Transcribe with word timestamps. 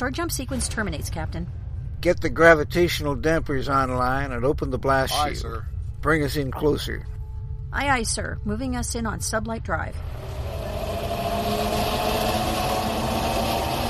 Start 0.00 0.14
jump 0.14 0.32
sequence 0.32 0.66
terminates, 0.66 1.10
Captain. 1.10 1.46
Get 2.00 2.22
the 2.22 2.30
gravitational 2.30 3.14
dampers 3.14 3.68
online 3.68 4.32
and 4.32 4.46
open 4.46 4.70
the 4.70 4.78
blast 4.78 5.12
Aye, 5.12 5.34
shield. 5.34 5.36
sir. 5.36 5.66
Bring 6.00 6.22
us 6.22 6.36
in 6.36 6.50
closer. 6.50 7.06
Aye, 7.70 7.90
aye, 7.90 8.02
sir. 8.04 8.38
Moving 8.46 8.76
us 8.76 8.94
in 8.94 9.04
on 9.04 9.18
sublight 9.18 9.62
drive. 9.62 9.94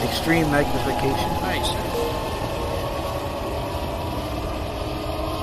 Extreme 0.03 0.51
magnification. 0.51 1.31
Aye, 1.47 1.63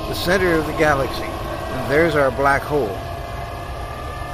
sir. 0.04 0.10
The 0.10 0.16
center 0.16 0.52
of 0.56 0.68
the 0.68 0.74
galaxy. 0.74 1.24
And 1.24 1.90
there's 1.90 2.16
our 2.16 2.32
black 2.32 2.62
hole. 2.62 2.94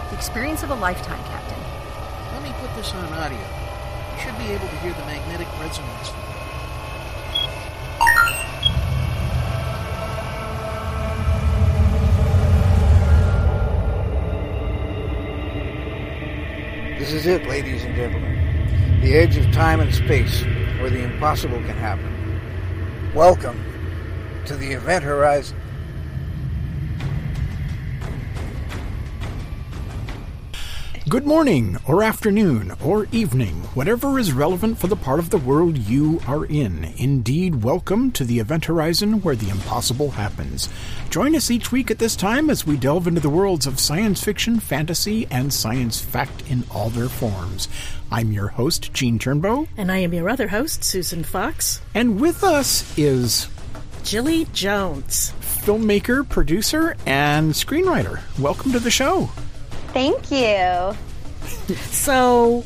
The 0.09 0.15
experience 0.15 0.63
of 0.63 0.71
a 0.71 0.75
lifetime, 0.75 1.23
Captain. 1.25 1.59
Let 2.33 2.41
me 2.41 2.51
put 2.59 2.75
this 2.75 2.91
on 2.95 3.13
audio. 3.13 3.37
You 3.37 4.19
should 4.19 4.37
be 4.39 4.45
able 4.45 4.67
to 4.67 4.75
hear 4.77 4.93
the 4.93 5.05
magnetic 5.05 5.47
resonance. 5.59 6.22
This 17.03 17.11
is 17.11 17.25
it, 17.27 17.45
ladies 17.47 17.83
and 17.83 17.93
gentlemen. 17.97 19.01
The 19.01 19.15
edge 19.15 19.35
of 19.35 19.51
time 19.51 19.81
and 19.81 19.93
space, 19.93 20.41
where 20.79 20.89
the 20.89 21.03
impossible 21.03 21.57
can 21.57 21.75
happen. 21.75 23.11
Welcome 23.13 23.61
to 24.45 24.55
the 24.55 24.71
event 24.71 25.03
horizon. 25.03 25.57
Good 31.13 31.27
morning, 31.27 31.77
or 31.87 32.01
afternoon, 32.01 32.73
or 32.83 33.05
evening, 33.11 33.53
whatever 33.75 34.17
is 34.17 34.33
relevant 34.33 34.79
for 34.79 34.87
the 34.87 34.95
part 34.95 35.19
of 35.19 35.29
the 35.29 35.37
world 35.37 35.77
you 35.77 36.19
are 36.25 36.45
in. 36.45 36.85
Indeed, 36.97 37.61
welcome 37.63 38.09
to 38.13 38.23
the 38.23 38.39
event 38.39 38.65
horizon 38.65 39.21
where 39.21 39.35
the 39.35 39.49
impossible 39.51 40.09
happens. 40.09 40.69
Join 41.11 41.35
us 41.35 41.51
each 41.51 41.71
week 41.71 41.91
at 41.91 41.99
this 41.99 42.15
time 42.15 42.49
as 42.49 42.65
we 42.65 42.77
delve 42.77 43.05
into 43.05 43.21
the 43.21 43.29
worlds 43.29 43.67
of 43.67 43.79
science 43.79 44.23
fiction, 44.23 44.59
fantasy, 44.59 45.27
and 45.29 45.53
science 45.53 46.01
fact 46.01 46.49
in 46.49 46.63
all 46.71 46.89
their 46.89 47.09
forms. 47.09 47.67
I'm 48.11 48.31
your 48.31 48.47
host, 48.47 48.91
Gene 48.91 49.19
Turnbow, 49.19 49.67
And 49.77 49.91
I 49.91 49.97
am 49.99 50.15
your 50.15 50.31
other 50.31 50.47
host, 50.47 50.83
Susan 50.83 51.23
Fox. 51.23 51.79
and 51.93 52.19
with 52.19 52.43
us 52.43 52.91
is 52.97 53.49
Gillie 54.03 54.47
Jones. 54.51 55.31
filmmaker, 55.41 56.27
producer, 56.27 56.97
and 57.05 57.53
screenwriter. 57.53 58.19
Welcome 58.39 58.71
to 58.71 58.79
the 58.79 58.89
show. 58.89 59.29
Thank 59.93 60.31
you. 60.31 60.95
So, 61.91 62.65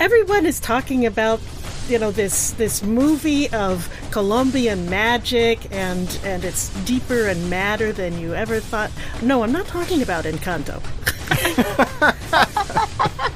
everyone 0.00 0.44
is 0.44 0.58
talking 0.60 1.06
about, 1.06 1.40
you 1.88 1.98
know, 1.98 2.10
this 2.10 2.50
this 2.52 2.82
movie 2.82 3.48
of 3.50 3.88
Colombian 4.10 4.88
magic, 4.90 5.70
and 5.70 6.18
and 6.24 6.44
it's 6.44 6.68
deeper 6.84 7.26
and 7.28 7.48
madder 7.48 7.92
than 7.92 8.18
you 8.18 8.34
ever 8.34 8.60
thought. 8.60 8.90
No, 9.22 9.42
I'm 9.42 9.52
not 9.52 9.66
talking 9.66 10.02
about 10.02 10.24
Encanto. 10.24 10.82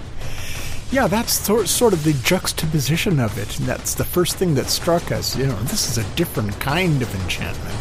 Yeah, 0.90 1.06
that's 1.06 1.34
sor- 1.34 1.66
sort 1.66 1.92
of 1.92 2.02
the 2.02 2.14
juxtaposition 2.24 3.20
of 3.20 3.36
it. 3.36 3.58
And 3.58 3.68
that's 3.68 3.94
the 3.94 4.04
first 4.04 4.36
thing 4.36 4.54
that 4.54 4.70
struck 4.70 5.12
us. 5.12 5.36
You 5.36 5.46
know, 5.46 5.56
this 5.64 5.86
is 5.90 5.98
a 5.98 6.14
different 6.16 6.58
kind 6.60 7.02
of 7.02 7.14
enchantment. 7.14 7.76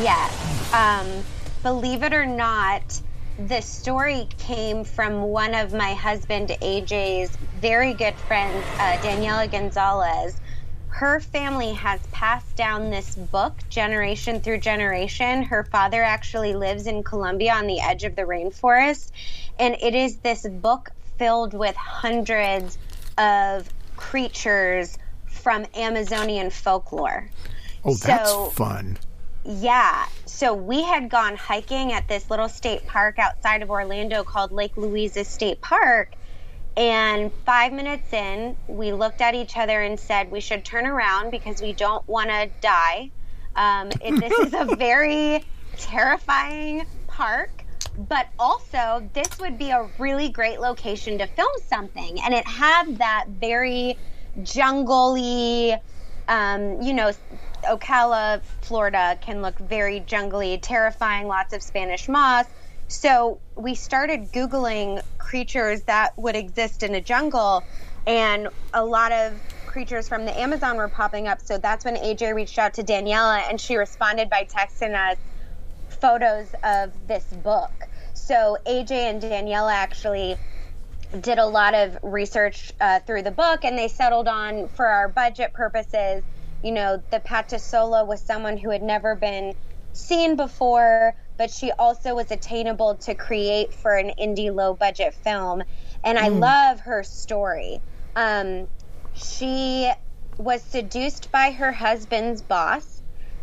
Yes. 0.00 0.72
Um, 0.72 1.22
believe 1.62 2.02
it 2.02 2.14
or 2.14 2.24
not, 2.24 3.02
the 3.38 3.60
story 3.60 4.28
came 4.38 4.84
from 4.84 5.22
one 5.22 5.54
of 5.54 5.72
my 5.74 5.92
husband 5.94 6.48
AJ's 6.62 7.36
very 7.60 7.92
good 7.92 8.14
friends, 8.14 8.64
uh, 8.78 8.96
Daniela 9.02 9.50
Gonzalez. 9.50 10.36
Her 10.88 11.20
family 11.20 11.74
has 11.74 12.00
passed 12.12 12.56
down 12.56 12.90
this 12.90 13.14
book 13.14 13.52
generation 13.68 14.40
through 14.40 14.58
generation. 14.60 15.42
Her 15.42 15.64
father 15.64 16.02
actually 16.02 16.54
lives 16.54 16.86
in 16.86 17.02
Colombia 17.02 17.52
on 17.52 17.66
the 17.66 17.80
edge 17.80 18.04
of 18.04 18.16
the 18.16 18.22
rainforest, 18.22 19.10
and 19.58 19.76
it 19.82 19.94
is 19.94 20.16
this 20.18 20.46
book 20.48 20.90
filled 21.18 21.52
with 21.52 21.76
hundreds 21.76 22.78
of 23.18 23.68
creatures 23.96 24.96
from 25.26 25.66
Amazonian 25.74 26.48
folklore. 26.48 27.28
Oh, 27.84 27.94
that's 27.94 28.30
So- 28.30 28.50
fun. 28.50 28.96
Yeah. 29.46 30.06
So 30.24 30.54
we 30.54 30.82
had 30.82 31.08
gone 31.08 31.36
hiking 31.36 31.92
at 31.92 32.08
this 32.08 32.30
little 32.30 32.48
state 32.48 32.84
park 32.86 33.18
outside 33.18 33.62
of 33.62 33.70
Orlando 33.70 34.24
called 34.24 34.50
Lake 34.50 34.76
Louisa 34.76 35.24
State 35.24 35.60
Park. 35.60 36.14
And 36.76 37.32
five 37.46 37.72
minutes 37.72 38.12
in, 38.12 38.56
we 38.66 38.92
looked 38.92 39.20
at 39.20 39.34
each 39.34 39.56
other 39.56 39.80
and 39.80 39.98
said 39.98 40.30
we 40.30 40.40
should 40.40 40.64
turn 40.64 40.86
around 40.86 41.30
because 41.30 41.62
we 41.62 41.72
don't 41.72 42.06
want 42.08 42.28
to 42.28 42.50
die. 42.60 43.10
Um, 43.54 43.90
it, 44.00 44.20
this 44.20 44.38
is 44.46 44.52
a 44.52 44.64
very 44.76 45.44
terrifying 45.78 46.84
park, 47.06 47.64
but 47.96 48.26
also 48.38 49.08
this 49.14 49.38
would 49.38 49.58
be 49.58 49.70
a 49.70 49.88
really 49.98 50.28
great 50.28 50.60
location 50.60 51.18
to 51.18 51.26
film 51.28 51.52
something. 51.66 52.20
And 52.20 52.34
it 52.34 52.46
had 52.46 52.98
that 52.98 53.26
very 53.28 53.96
jungly, 54.42 55.78
um, 56.28 56.82
you 56.82 56.92
know, 56.92 57.12
Ocala, 57.66 58.40
Florida 58.62 59.18
can 59.20 59.42
look 59.42 59.58
very 59.58 60.00
jungly, 60.00 60.58
terrifying, 60.58 61.26
lots 61.26 61.52
of 61.52 61.62
Spanish 61.62 62.08
moss. 62.08 62.46
So 62.88 63.40
we 63.56 63.74
started 63.74 64.32
Googling 64.32 65.02
creatures 65.18 65.82
that 65.82 66.16
would 66.16 66.36
exist 66.36 66.82
in 66.82 66.94
a 66.94 67.00
jungle, 67.00 67.64
and 68.06 68.48
a 68.72 68.84
lot 68.84 69.12
of 69.12 69.40
creatures 69.66 70.08
from 70.08 70.24
the 70.24 70.38
Amazon 70.38 70.76
were 70.76 70.88
popping 70.88 71.26
up. 71.28 71.40
So 71.40 71.58
that's 71.58 71.84
when 71.84 71.96
AJ 71.96 72.34
reached 72.34 72.58
out 72.58 72.74
to 72.74 72.82
Daniela, 72.82 73.42
and 73.50 73.60
she 73.60 73.76
responded 73.76 74.30
by 74.30 74.44
texting 74.44 74.94
us 74.94 75.18
photos 75.88 76.54
of 76.62 76.92
this 77.08 77.24
book. 77.24 77.72
So 78.14 78.56
AJ 78.66 78.90
and 78.92 79.22
Daniela 79.22 79.72
actually 79.72 80.36
did 81.20 81.38
a 81.38 81.46
lot 81.46 81.74
of 81.74 81.98
research 82.02 82.72
uh, 82.80 83.00
through 83.00 83.22
the 83.22 83.30
book, 83.30 83.64
and 83.64 83.76
they 83.76 83.88
settled 83.88 84.28
on, 84.28 84.68
for 84.68 84.86
our 84.86 85.08
budget 85.08 85.52
purposes, 85.52 86.22
you 86.62 86.72
know, 86.72 87.02
the 87.10 87.20
Patasola 87.20 88.06
was 88.06 88.22
someone 88.22 88.56
who 88.56 88.70
had 88.70 88.82
never 88.82 89.14
been 89.14 89.54
seen 89.92 90.36
before, 90.36 91.14
but 91.38 91.50
she 91.50 91.72
also 91.72 92.14
was 92.14 92.30
attainable 92.30 92.96
to 92.96 93.14
create 93.14 93.72
for 93.74 93.96
an 93.96 94.12
indie 94.20 94.54
low 94.54 94.74
budget 94.74 95.14
film. 95.14 95.62
And 96.04 96.18
I 96.18 96.28
love 96.28 96.80
her 96.80 97.02
story. 97.02 97.80
Um, 98.14 98.68
she 99.14 99.90
was 100.38 100.62
seduced 100.62 101.30
by 101.32 101.50
her 101.50 101.72
husband's 101.72 102.42
boss. 102.42 103.02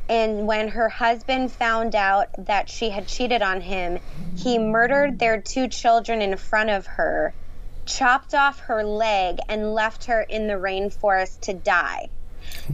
And 0.10 0.46
when 0.48 0.68
her 0.68 0.90
husband 0.90 1.52
found 1.52 1.96
out 1.96 2.28
that 2.38 2.70
she 2.70 2.90
had 2.90 3.08
cheated 3.08 3.42
on 3.42 3.62
him, 3.62 4.00
he 4.36 4.60
murdered 4.60 5.18
their 5.18 5.42
two 5.42 5.68
children 5.70 6.22
in 6.22 6.36
front 6.38 6.70
of 6.70 6.86
her, 6.86 7.34
chopped 7.86 8.34
off 8.34 8.60
her 8.62 8.84
leg, 8.84 9.38
and 9.48 9.74
left 9.74 10.06
her 10.06 10.22
in 10.22 10.48
the 10.48 10.56
rainforest 10.56 11.40
to 11.42 11.54
die. 11.54 12.10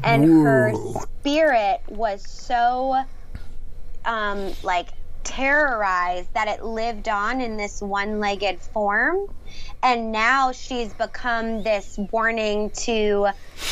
And 0.03 0.25
her 0.44 0.73
spirit 1.19 1.81
was 1.88 2.28
so 2.28 3.03
um, 4.06 4.53
like 4.63 4.90
terrorized 5.23 6.34
that 6.34 6.47
it 6.47 6.63
lived 6.63 7.09
on 7.09 7.41
in 7.41 7.57
this 7.57 7.81
one-legged 7.81 8.59
form. 8.59 9.28
And 9.84 10.12
now 10.12 10.51
she's 10.51 10.94
become 10.94 11.63
this 11.63 11.97
warning 12.12 12.69
to 12.72 13.29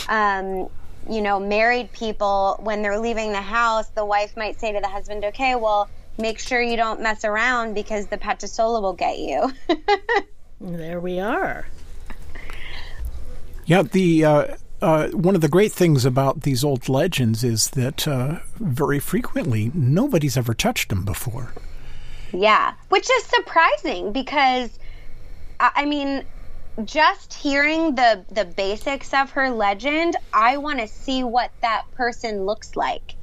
um, 0.10 0.70
you 1.10 1.22
know 1.22 1.40
married 1.40 1.92
people 1.94 2.60
when 2.62 2.82
they're 2.82 3.00
leaving 3.00 3.32
the 3.32 3.42
house 3.42 3.88
the 3.90 4.04
wife 4.04 4.36
might 4.36 4.60
say 4.60 4.74
to 4.74 4.82
the 4.82 4.90
husband 4.90 5.24
okay 5.24 5.56
well 5.56 5.90
make 6.18 6.38
sure 6.38 6.62
you 6.62 6.76
don't 6.76 7.02
mess 7.02 7.24
around 7.24 7.74
because 7.74 8.08
the 8.08 8.18
patasola 8.18 8.82
will 8.82 8.94
get 8.94 9.20
you. 9.20 9.52
There 10.60 11.00
we 11.00 11.20
are. 11.20 11.68
Yeah, 13.68 13.84
the 13.84 14.26
uh, 14.26 14.56
uh, 14.82 15.08
one 15.10 15.36
of 15.36 15.42
the 15.42 15.50
great 15.50 15.72
things 15.72 16.06
about 16.06 16.42
these 16.42 16.64
old 16.64 16.88
legends 16.88 17.44
is 17.44 17.72
that 17.72 18.08
uh, 18.08 18.40
very 18.56 19.00
frequently 19.00 19.72
nobody's 19.74 20.38
ever 20.38 20.54
touched 20.54 20.90
them 20.90 21.04
before. 21.04 21.54
Yeah, 22.32 22.74
which 22.90 23.10
is 23.10 23.24
surprising 23.24 24.12
because 24.12 24.78
I 25.60 25.86
mean 25.86 26.24
just 26.86 27.34
hearing 27.34 27.96
the 27.96 28.24
the 28.32 28.46
basics 28.46 29.14
of 29.14 29.32
her 29.32 29.50
legend, 29.50 30.16
I 30.34 30.58
want 30.58 30.80
to 30.80 30.88
see 30.88 31.24
what 31.24 31.52
that 31.62 31.86
person 31.96 32.46
looks 32.46 32.76
like. 32.76 33.16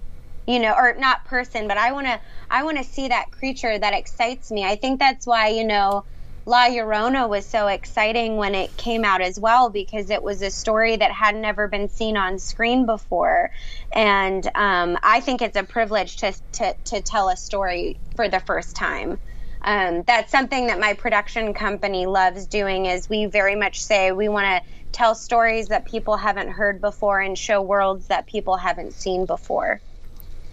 You 0.46 0.58
know, 0.58 0.74
or 0.74 0.94
not 0.98 1.24
person, 1.24 1.68
but 1.68 1.78
I 1.78 1.92
want 1.92 2.06
to 2.06 2.20
I 2.50 2.64
want 2.64 2.78
to 2.78 2.84
see 2.84 3.08
that 3.08 3.30
creature 3.30 3.78
that 3.78 3.94
excites 3.94 4.50
me. 4.50 4.64
I 4.64 4.76
think 4.76 4.98
that's 4.98 5.26
why, 5.26 5.48
you 5.48 5.64
know, 5.64 6.04
La 6.46 6.68
Llorona 6.68 7.26
was 7.26 7.46
so 7.46 7.68
exciting 7.68 8.36
when 8.36 8.54
it 8.54 8.76
came 8.76 9.02
out 9.02 9.22
as 9.22 9.40
well 9.40 9.70
because 9.70 10.10
it 10.10 10.22
was 10.22 10.42
a 10.42 10.50
story 10.50 10.96
that 10.96 11.10
had 11.10 11.34
never 11.34 11.68
been 11.68 11.88
seen 11.88 12.18
on 12.18 12.38
screen 12.38 12.84
before, 12.84 13.50
and 13.92 14.46
um, 14.54 14.98
I 15.02 15.20
think 15.20 15.40
it's 15.40 15.56
a 15.56 15.62
privilege 15.62 16.16
to, 16.18 16.34
to 16.52 16.74
to 16.84 17.00
tell 17.00 17.30
a 17.30 17.36
story 17.36 17.98
for 18.14 18.28
the 18.28 18.40
first 18.40 18.76
time. 18.76 19.18
Um, 19.62 20.02
that's 20.02 20.30
something 20.30 20.66
that 20.66 20.78
my 20.78 20.92
production 20.92 21.54
company 21.54 22.04
loves 22.04 22.44
doing. 22.44 22.86
Is 22.86 23.08
we 23.08 23.24
very 23.24 23.54
much 23.54 23.82
say 23.82 24.12
we 24.12 24.28
want 24.28 24.44
to 24.44 24.70
tell 24.92 25.14
stories 25.14 25.68
that 25.68 25.86
people 25.86 26.18
haven't 26.18 26.50
heard 26.50 26.80
before 26.80 27.20
and 27.20 27.38
show 27.38 27.62
worlds 27.62 28.08
that 28.08 28.26
people 28.26 28.56
haven't 28.56 28.92
seen 28.92 29.24
before. 29.24 29.80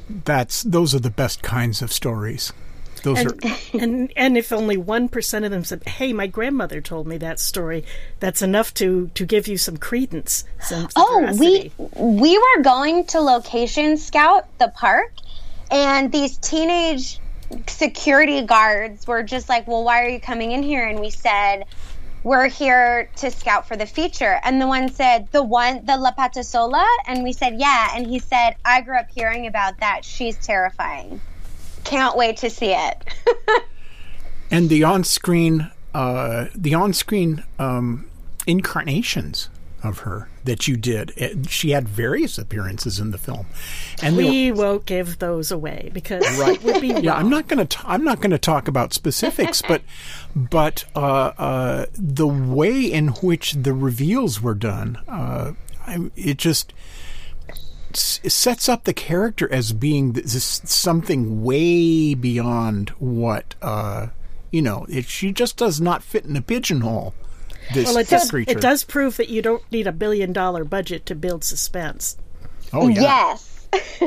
That's 0.10 0.64
those 0.64 0.96
are 0.96 1.00
the 1.00 1.10
best 1.10 1.42
kinds 1.44 1.82
of 1.82 1.92
stories. 1.92 2.54
Those 3.04 3.20
and, 3.20 3.46
are 3.46 3.58
and 3.80 4.14
and 4.16 4.38
if 4.38 4.52
only 4.52 4.78
one 4.78 5.10
percent 5.10 5.46
of 5.46 5.52
them 5.52 5.64
said, 5.64 5.84
"Hey, 5.88 6.14
my 6.14 6.28
grandmother 6.28 6.82
told 6.82 7.08
me 7.08 7.18
that 7.18 7.40
story," 7.40 7.84
that's 8.20 8.42
enough 8.42 8.74
to 8.76 9.10
to 9.16 9.26
give 9.26 9.48
you 9.48 9.58
some 9.58 9.78
credence. 9.78 10.46
Some 10.62 10.88
Oh, 10.96 11.36
we 11.38 11.72
we 11.96 12.38
were 12.38 12.64
going 12.64 13.06
to 13.08 13.22
location 13.22 13.98
scout 13.98 14.48
the 14.60 14.70
park, 14.70 15.14
and 15.72 16.12
these 16.12 16.38
teenage 16.38 17.20
security 17.68 18.42
guards 18.44 19.08
were 19.08 19.24
just 19.24 19.50
like, 19.50 19.68
"Well, 19.68 19.84
why 19.84 20.04
are 20.04 20.10
you 20.10 20.20
coming 20.20 20.52
in 20.52 20.62
here?" 20.62 20.86
And 20.86 21.00
we 21.00 21.10
said, 21.10 21.66
"We're 22.24 22.50
here 22.50 23.10
to 23.18 23.32
scout 23.32 23.68
for 23.68 23.76
the 23.76 23.88
feature." 23.88 24.40
And 24.44 24.62
the 24.62 24.68
one 24.68 24.92
said, 24.92 25.28
"The 25.32 25.44
one, 25.44 25.86
the 25.86 25.98
La 25.98 26.12
Patasola," 26.12 26.86
and 27.08 27.24
we 27.24 27.34
said, 27.34 27.60
"Yeah." 27.60 27.90
And 27.96 28.06
he 28.06 28.20
said, 28.20 28.56
"I 28.64 28.82
grew 28.82 28.98
up 28.98 29.08
hearing 29.14 29.48
about 29.48 29.80
that. 29.80 30.06
She's 30.06 30.38
terrifying. 30.38 31.20
Can't 31.92 32.16
wait 32.18 32.38
to 32.38 32.50
see 32.50 32.74
it." 32.74 33.04
and 34.52 34.70
the 34.70 34.84
on-screen 34.84 35.70
uh, 35.94 36.46
the 36.56 36.74
on-screen 36.74 37.44
um, 37.60 38.08
incarnations 38.48 39.50
of 39.84 40.00
her 40.00 40.30
that 40.46 40.68
you 40.68 40.78
did. 40.78 41.12
eh, 41.18 41.34
She 41.50 41.72
had 41.72 41.90
various 41.90 42.38
appearances 42.38 43.00
in 43.00 43.12
the 43.12 43.18
film, 43.18 43.48
and 44.02 44.18
they 44.18 44.24
were- 44.24 44.30
we 44.30 44.52
won't 44.52 44.86
give 44.86 45.20
those 45.20 45.52
away 45.52 45.90
because 45.94 46.24
it 46.26 46.64
would 46.64 46.80
be 46.82 46.90
yeah, 46.90 47.16
I'm 47.16 47.30
not 47.30 47.48
going 47.48 47.66
to. 47.68 47.78
I'm 47.86 48.04
not 48.04 48.22
going 48.22 48.32
to 48.32 48.38
talk 48.38 48.68
about 48.68 48.94
specifics, 48.94 49.62
but 49.62 49.82
but 50.36 50.86
uh, 50.96 51.32
uh, 51.38 51.86
the 51.94 52.28
way 52.28 52.80
in 52.82 53.10
which 53.10 53.54
the 53.54 53.74
reveals 53.74 54.40
were 54.42 54.54
done, 54.56 54.98
uh, 55.10 55.54
I, 55.86 56.10
it 56.16 56.38
just 56.38 56.72
s- 56.72 56.76
sets 57.98 58.70
up 58.70 58.84
the 58.84 58.94
character 58.94 59.52
as 59.52 59.74
being 59.74 60.14
this 60.14 60.62
something 60.66 61.44
way 61.44 62.14
beyond 62.14 62.90
what 63.00 63.56
uh, 63.62 64.08
you 64.52 64.62
know. 64.62 64.86
It, 64.90 65.06
she 65.06 65.32
just 65.32 65.58
does 65.58 65.80
not 65.82 66.04
fit 66.04 66.26
in 66.26 66.36
a 66.36 66.42
pigeonhole. 66.42 67.14
This, 67.74 67.88
Well, 67.88 67.98
it 67.98 68.08
this 68.08 68.22
does, 68.22 68.32
creature. 68.32 68.52
it 68.52 68.62
does 68.62 68.84
prove 68.84 69.18
that 69.18 69.30
you 69.30 69.42
don't 69.42 69.64
need 69.72 69.88
a 69.88 69.92
billion 69.92 70.34
dollar 70.34 70.64
budget 70.64 71.06
to 71.08 71.16
build 71.16 71.44
suspense. 71.44 72.18
Oh 72.74 72.88
yeah. 72.88 73.02
Yes. 73.02 73.68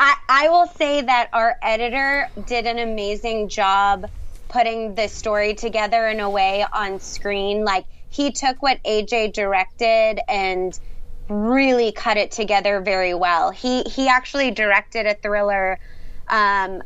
I, 0.00 0.16
I 0.28 0.48
will 0.48 0.66
say 0.66 1.02
that 1.02 1.28
our 1.32 1.56
editor 1.62 2.28
did 2.46 2.66
an 2.66 2.78
amazing 2.78 3.48
job 3.48 4.08
putting 4.48 4.94
the 4.94 5.08
story 5.08 5.54
together 5.54 6.08
in 6.08 6.20
a 6.20 6.30
way 6.30 6.64
on 6.72 7.00
screen. 7.00 7.64
Like, 7.64 7.84
he 8.08 8.32
took 8.32 8.62
what 8.62 8.82
AJ 8.82 9.34
directed 9.34 10.20
and 10.28 10.78
really 11.30 11.92
cut 11.92 12.16
it 12.16 12.30
together 12.30 12.80
very 12.80 13.14
well. 13.14 13.50
He, 13.50 13.82
he 13.84 14.08
actually 14.08 14.50
directed 14.50 15.06
a 15.06 15.14
thriller. 15.14 15.78
Um, 16.28 16.82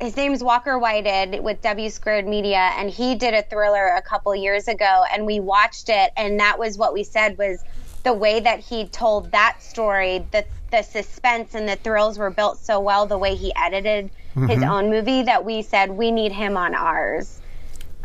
his 0.00 0.16
name's 0.16 0.42
Walker 0.42 0.78
Whited 0.78 1.42
with 1.42 1.62
W 1.62 1.88
Squared 1.88 2.26
Media, 2.26 2.72
and 2.76 2.90
he 2.90 3.14
did 3.14 3.32
a 3.32 3.42
thriller 3.42 3.94
a 3.96 4.02
couple 4.02 4.34
years 4.34 4.66
ago, 4.68 5.04
and 5.12 5.24
we 5.24 5.40
watched 5.40 5.88
it, 5.88 6.12
and 6.16 6.40
that 6.40 6.58
was 6.58 6.76
what 6.76 6.92
we 6.92 7.04
said 7.04 7.38
was 7.38 7.62
the 8.02 8.12
way 8.12 8.40
that 8.40 8.60
he 8.60 8.86
told 8.88 9.30
that 9.32 9.62
story, 9.62 10.26
the 10.32 10.44
the 10.70 10.82
suspense 10.82 11.54
and 11.54 11.68
the 11.68 11.76
thrills 11.76 12.18
were 12.18 12.30
built 12.30 12.58
so 12.58 12.80
well, 12.80 13.06
the 13.06 13.16
way 13.16 13.36
he 13.36 13.52
edited 13.54 14.10
his 14.48 14.62
own 14.64 14.90
movie, 14.90 15.22
that 15.22 15.44
we 15.44 15.62
said 15.62 15.88
we 15.90 16.10
need 16.10 16.32
him 16.32 16.56
on 16.56 16.74
ours. 16.74 17.40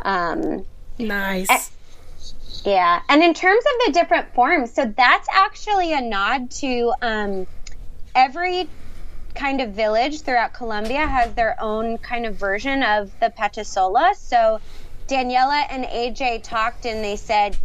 Um, 0.02 0.64
Nice. 0.98 1.70
Yeah, 2.64 3.02
and 3.08 3.22
in 3.22 3.34
terms 3.34 3.64
of 3.64 3.86
the 3.86 3.92
different 3.92 4.34
forms, 4.34 4.72
so 4.72 4.92
that's 4.96 5.28
actually 5.32 5.92
a 5.92 6.00
nod 6.00 6.50
to 6.52 6.92
um, 7.00 7.46
every 8.14 8.68
kind 9.34 9.60
of 9.60 9.70
village 9.70 10.22
throughout 10.22 10.52
Colombia 10.52 11.06
has 11.06 11.32
their 11.34 11.60
own 11.62 11.98
kind 11.98 12.26
of 12.26 12.34
version 12.34 12.82
of 12.82 13.10
the 13.20 13.30
Patasola. 13.30 14.14
So 14.14 14.60
Daniela 15.08 15.64
and 15.70 15.84
AJ 15.84 16.42
talked 16.42 16.84
and 16.86 17.02
they 17.02 17.16
said, 17.16 17.56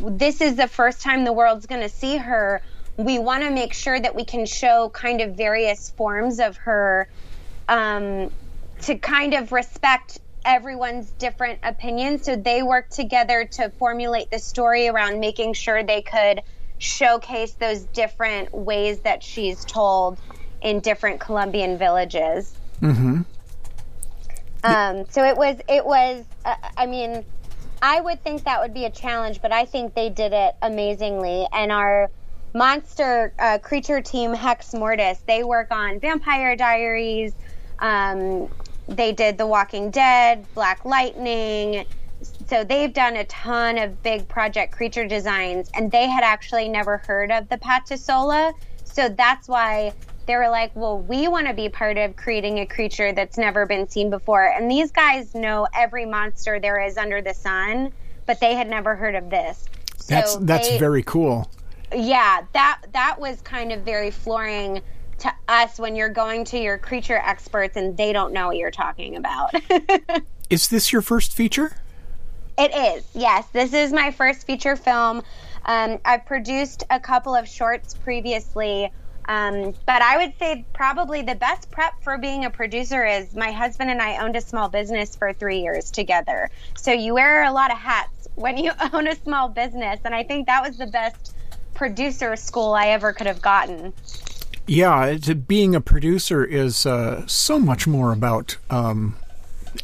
This 0.00 0.40
is 0.40 0.56
the 0.56 0.68
first 0.68 1.02
time 1.02 1.24
the 1.24 1.32
world's 1.32 1.66
going 1.66 1.82
to 1.82 1.88
see 1.88 2.16
her. 2.16 2.62
We 2.96 3.18
want 3.18 3.42
to 3.44 3.50
make 3.50 3.74
sure 3.74 4.00
that 4.00 4.14
we 4.14 4.24
can 4.24 4.46
show 4.46 4.88
kind 4.94 5.20
of 5.20 5.36
various 5.36 5.90
forms 5.90 6.40
of 6.40 6.56
her 6.58 7.08
um, 7.68 8.30
to 8.82 8.96
kind 8.96 9.34
of 9.34 9.52
respect 9.52 10.18
everyone's 10.46 11.10
different 11.10 11.58
opinions. 11.62 12.24
So 12.24 12.36
they 12.36 12.62
worked 12.62 12.92
together 12.92 13.44
to 13.52 13.68
formulate 13.70 14.30
the 14.30 14.38
story 14.38 14.88
around 14.88 15.20
making 15.20 15.54
sure 15.54 15.82
they 15.82 16.02
could 16.02 16.40
showcase 16.78 17.52
those 17.54 17.82
different 17.84 18.54
ways 18.54 19.00
that 19.00 19.22
she's 19.22 19.64
told 19.64 20.18
in 20.62 20.80
different 20.80 21.20
Colombian 21.20 21.76
villages. 21.76 22.54
Mm-hmm. 22.80 23.22
Um, 24.64 25.04
so 25.10 25.24
it 25.24 25.36
was, 25.36 25.58
it 25.68 25.84
was, 25.84 26.24
uh, 26.44 26.54
I 26.76 26.86
mean, 26.86 27.24
I 27.82 28.00
would 28.00 28.22
think 28.22 28.44
that 28.44 28.60
would 28.60 28.74
be 28.74 28.84
a 28.84 28.90
challenge, 28.90 29.42
but 29.42 29.52
I 29.52 29.64
think 29.64 29.94
they 29.94 30.08
did 30.08 30.32
it 30.32 30.54
amazingly. 30.62 31.46
And 31.52 31.70
our 31.70 32.10
monster 32.54 33.32
uh, 33.38 33.58
creature 33.58 34.00
team, 34.00 34.32
Hex 34.32 34.72
Mortis, 34.72 35.18
they 35.26 35.44
work 35.44 35.70
on 35.70 36.00
Vampire 36.00 36.56
Diaries. 36.56 37.34
Um, 37.78 38.48
they 38.88 39.12
did 39.12 39.38
The 39.38 39.46
Walking 39.46 39.90
Dead, 39.90 40.46
Black 40.54 40.84
Lightning. 40.84 41.84
So 42.46 42.64
they've 42.64 42.92
done 42.92 43.16
a 43.16 43.24
ton 43.24 43.78
of 43.78 44.02
big 44.02 44.26
project 44.28 44.72
creature 44.72 45.06
designs, 45.06 45.70
and 45.74 45.90
they 45.90 46.08
had 46.08 46.24
actually 46.24 46.68
never 46.68 46.98
heard 46.98 47.30
of 47.30 47.48
the 47.48 47.58
Patasola. 47.58 48.52
So 48.84 49.08
that's 49.08 49.48
why 49.48 49.92
they 50.26 50.34
were 50.36 50.48
like, 50.48 50.74
well, 50.74 50.98
we 50.98 51.28
want 51.28 51.46
to 51.46 51.54
be 51.54 51.68
part 51.68 51.98
of 51.98 52.16
creating 52.16 52.58
a 52.58 52.66
creature 52.66 53.12
that's 53.12 53.36
never 53.38 53.66
been 53.66 53.88
seen 53.88 54.10
before. 54.10 54.44
And 54.46 54.70
these 54.70 54.90
guys 54.90 55.34
know 55.34 55.68
every 55.74 56.06
monster 56.06 56.58
there 56.58 56.80
is 56.82 56.96
under 56.96 57.20
the 57.20 57.34
sun, 57.34 57.92
but 58.24 58.40
they 58.40 58.54
had 58.54 58.68
never 58.68 58.96
heard 58.96 59.14
of 59.14 59.30
this. 59.30 59.66
So 59.98 60.14
That's 60.14 60.36
that's 60.36 60.68
they- 60.70 60.78
very 60.78 61.02
cool. 61.02 61.50
yeah, 61.94 62.42
that 62.54 62.80
that 62.92 63.20
was 63.20 63.40
kind 63.42 63.72
of 63.72 63.82
very 63.82 64.10
flooring 64.10 64.80
to 65.18 65.32
us 65.48 65.78
when 65.78 65.96
you're 65.96 66.08
going 66.08 66.44
to 66.46 66.58
your 66.58 66.78
creature 66.78 67.16
experts 67.16 67.76
and 67.76 67.96
they 67.96 68.12
don't 68.12 68.32
know 68.32 68.48
what 68.48 68.56
you're 68.56 68.70
talking 68.70 69.16
about. 69.16 69.54
Is 70.50 70.68
this 70.68 70.92
your 70.92 71.02
first 71.02 71.32
feature? 71.32 71.76
It 72.58 72.74
is, 72.74 73.04
yes. 73.14 73.46
This 73.52 73.74
is 73.74 73.92
my 73.92 74.10
first 74.10 74.46
feature 74.46 74.76
film. 74.76 75.22
Um, 75.66 75.98
I've 76.06 76.24
produced 76.24 76.84
a 76.88 76.98
couple 76.98 77.34
of 77.34 77.46
shorts 77.46 77.92
previously, 77.92 78.90
um, 79.26 79.74
but 79.84 80.00
I 80.00 80.16
would 80.16 80.38
say 80.38 80.64
probably 80.72 81.20
the 81.20 81.34
best 81.34 81.70
prep 81.70 82.02
for 82.02 82.16
being 82.16 82.46
a 82.46 82.50
producer 82.50 83.04
is 83.04 83.34
my 83.34 83.50
husband 83.50 83.90
and 83.90 84.00
I 84.00 84.24
owned 84.24 84.36
a 84.36 84.40
small 84.40 84.70
business 84.70 85.16
for 85.16 85.34
three 85.34 85.60
years 85.60 85.90
together. 85.90 86.48
So 86.78 86.92
you 86.92 87.14
wear 87.14 87.44
a 87.44 87.52
lot 87.52 87.70
of 87.70 87.76
hats 87.76 88.28
when 88.36 88.56
you 88.56 88.72
own 88.92 89.06
a 89.08 89.16
small 89.16 89.48
business, 89.48 90.00
and 90.04 90.14
I 90.14 90.22
think 90.22 90.46
that 90.46 90.66
was 90.66 90.78
the 90.78 90.86
best 90.86 91.34
producer 91.74 92.36
school 92.36 92.72
I 92.72 92.88
ever 92.88 93.12
could 93.12 93.26
have 93.26 93.42
gotten. 93.42 93.92
Yeah, 94.66 95.06
it, 95.06 95.46
being 95.46 95.74
a 95.74 95.80
producer 95.80 96.44
is 96.44 96.86
uh, 96.86 97.26
so 97.26 97.58
much 97.58 97.86
more 97.86 98.12
about 98.12 98.56
um, 98.68 99.16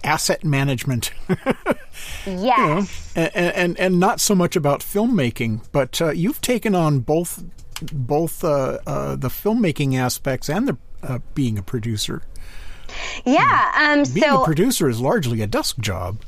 asset 0.02 0.42
management 0.44 1.12
Yes. 2.26 3.12
and, 3.14 3.30
and 3.34 3.78
and 3.78 4.00
not 4.00 4.20
so 4.20 4.34
much 4.34 4.56
about 4.56 4.80
filmmaking. 4.80 5.64
But 5.72 6.00
uh, 6.00 6.10
you've 6.10 6.40
taken 6.40 6.74
on 6.74 7.00
both 7.00 7.44
both 7.92 8.42
uh, 8.44 8.78
uh, 8.86 9.16
the 9.16 9.28
filmmaking 9.28 9.96
aspects 9.96 10.48
and 10.48 10.68
the 10.68 10.76
uh, 11.02 11.18
being 11.34 11.58
a 11.58 11.62
producer. 11.62 12.22
Yeah. 13.24 13.72
Um, 13.76 14.12
Being 14.12 14.26
so 14.26 14.42
a 14.42 14.44
producer 14.44 14.88
is 14.88 15.00
largely 15.00 15.40
a 15.42 15.46
desk 15.46 15.78
job. 15.78 16.18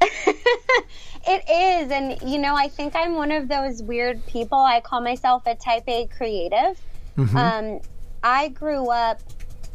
It 1.24 1.44
is, 1.48 1.92
and 1.92 2.20
you 2.28 2.38
know, 2.38 2.56
I 2.56 2.66
think 2.68 2.96
I'm 2.96 3.14
one 3.14 3.30
of 3.30 3.46
those 3.46 3.80
weird 3.80 4.26
people. 4.26 4.58
I 4.58 4.80
call 4.80 5.00
myself 5.00 5.44
a 5.46 5.54
type 5.54 5.84
A 5.86 6.08
creative. 6.08 6.80
Um, 7.36 7.80
I 8.22 8.48
grew 8.48 8.88
up 8.90 9.20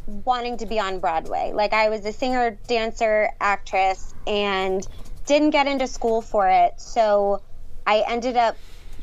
wanting 0.06 0.56
to 0.58 0.66
be 0.66 0.80
on 0.80 1.00
Broadway. 1.00 1.52
Like 1.54 1.72
I 1.72 1.88
was 1.88 2.04
a 2.06 2.12
singer, 2.12 2.58
dancer, 2.66 3.30
actress, 3.40 4.14
and 4.26 4.86
didn't 5.26 5.50
get 5.50 5.66
into 5.66 5.86
school 5.86 6.22
for 6.22 6.48
it. 6.48 6.80
So 6.80 7.42
I 7.86 8.04
ended 8.08 8.36
up 8.36 8.56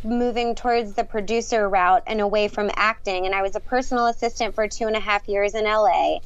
moving 0.03 0.55
towards 0.55 0.93
the 0.93 1.03
producer 1.03 1.67
route 1.67 2.03
and 2.07 2.21
away 2.21 2.47
from 2.47 2.71
acting. 2.75 3.25
And 3.25 3.35
I 3.35 3.41
was 3.41 3.55
a 3.55 3.59
personal 3.59 4.07
assistant 4.07 4.55
for 4.55 4.67
two 4.67 4.87
and 4.87 4.95
a 4.95 4.99
half 4.99 5.27
years 5.27 5.53
in 5.53 5.65
LA 5.65 6.19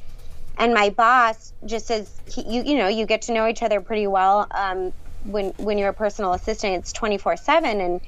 and 0.60 0.74
my 0.74 0.90
boss 0.90 1.52
just 1.64 1.86
says 1.86 2.20
you 2.36 2.62
you 2.62 2.76
know 2.76 2.86
you 2.86 3.06
get 3.06 3.22
to 3.22 3.32
know 3.32 3.48
each 3.48 3.62
other 3.62 3.80
pretty 3.80 4.06
well 4.06 4.46
um, 4.52 4.92
when 5.24 5.46
when 5.56 5.78
you're 5.78 5.88
a 5.88 5.94
personal 5.94 6.34
assistant 6.34 6.74
it's 6.74 6.92
24 6.92 7.36
7 7.36 7.80
and 7.80 8.00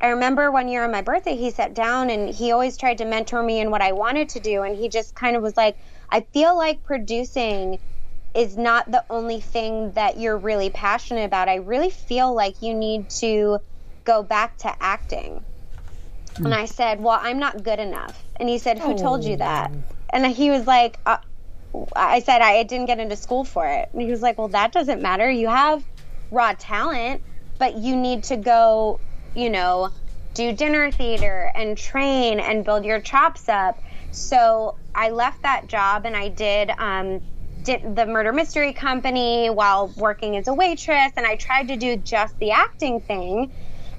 i 0.00 0.08
remember 0.08 0.50
one 0.50 0.68
year 0.68 0.84
on 0.84 0.90
my 0.92 1.02
birthday 1.02 1.36
he 1.36 1.50
sat 1.50 1.74
down 1.74 2.10
and 2.10 2.28
he 2.28 2.52
always 2.52 2.76
tried 2.76 2.98
to 2.98 3.04
mentor 3.04 3.42
me 3.42 3.60
in 3.60 3.70
what 3.70 3.82
i 3.82 3.92
wanted 3.92 4.28
to 4.30 4.40
do 4.40 4.62
and 4.62 4.76
he 4.76 4.88
just 4.88 5.14
kind 5.14 5.36
of 5.36 5.42
was 5.42 5.56
like 5.56 5.76
i 6.10 6.20
feel 6.32 6.56
like 6.56 6.82
producing 6.84 7.78
is 8.34 8.56
not 8.56 8.90
the 8.90 9.04
only 9.10 9.40
thing 9.40 9.92
that 9.92 10.18
you're 10.18 10.38
really 10.38 10.70
passionate 10.70 11.24
about 11.24 11.48
i 11.48 11.56
really 11.56 11.90
feel 11.90 12.34
like 12.34 12.62
you 12.62 12.74
need 12.74 13.08
to 13.10 13.58
go 14.04 14.22
back 14.22 14.56
to 14.58 14.72
acting 14.80 15.44
And 16.44 16.54
I 16.54 16.66
said, 16.66 17.00
Well, 17.00 17.18
I'm 17.20 17.38
not 17.38 17.62
good 17.62 17.80
enough. 17.80 18.24
And 18.36 18.48
he 18.48 18.58
said, 18.58 18.78
Who 18.78 18.94
told 18.94 19.24
you 19.24 19.36
that? 19.38 19.72
And 20.12 20.26
he 20.26 20.50
was 20.50 20.66
like, 20.66 20.98
uh, 21.06 21.18
I 21.96 22.20
said, 22.20 22.42
I 22.42 22.62
didn't 22.64 22.86
get 22.86 23.00
into 23.00 23.16
school 23.16 23.44
for 23.44 23.66
it. 23.68 23.88
And 23.92 24.02
he 24.02 24.10
was 24.10 24.22
like, 24.22 24.38
Well, 24.38 24.48
that 24.50 24.72
doesn't 24.72 25.02
matter. 25.02 25.30
You 25.30 25.48
have 25.48 25.84
raw 26.30 26.54
talent, 26.58 27.22
but 27.58 27.76
you 27.76 27.96
need 27.96 28.24
to 28.24 28.36
go, 28.36 29.02
you 29.36 29.50
know, 29.50 29.90
do 30.34 30.52
dinner 30.52 30.90
theater 30.90 31.52
and 31.54 31.76
train 31.76 32.40
and 32.40 32.64
build 32.64 32.84
your 32.84 33.00
chops 33.00 33.48
up. 33.48 33.80
So 34.10 34.76
I 34.94 35.10
left 35.10 35.42
that 35.42 35.66
job 35.66 36.06
and 36.06 36.16
I 36.16 36.28
did 36.28 36.70
um, 36.78 37.20
did 37.62 37.96
the 37.96 38.06
murder 38.06 38.32
mystery 38.32 38.72
company 38.72 39.48
while 39.48 39.92
working 39.96 40.36
as 40.36 40.48
a 40.48 40.54
waitress 40.54 41.12
and 41.16 41.26
I 41.26 41.36
tried 41.36 41.68
to 41.68 41.76
do 41.76 41.96
just 41.96 42.38
the 42.38 42.50
acting 42.50 43.00
thing. 43.00 43.52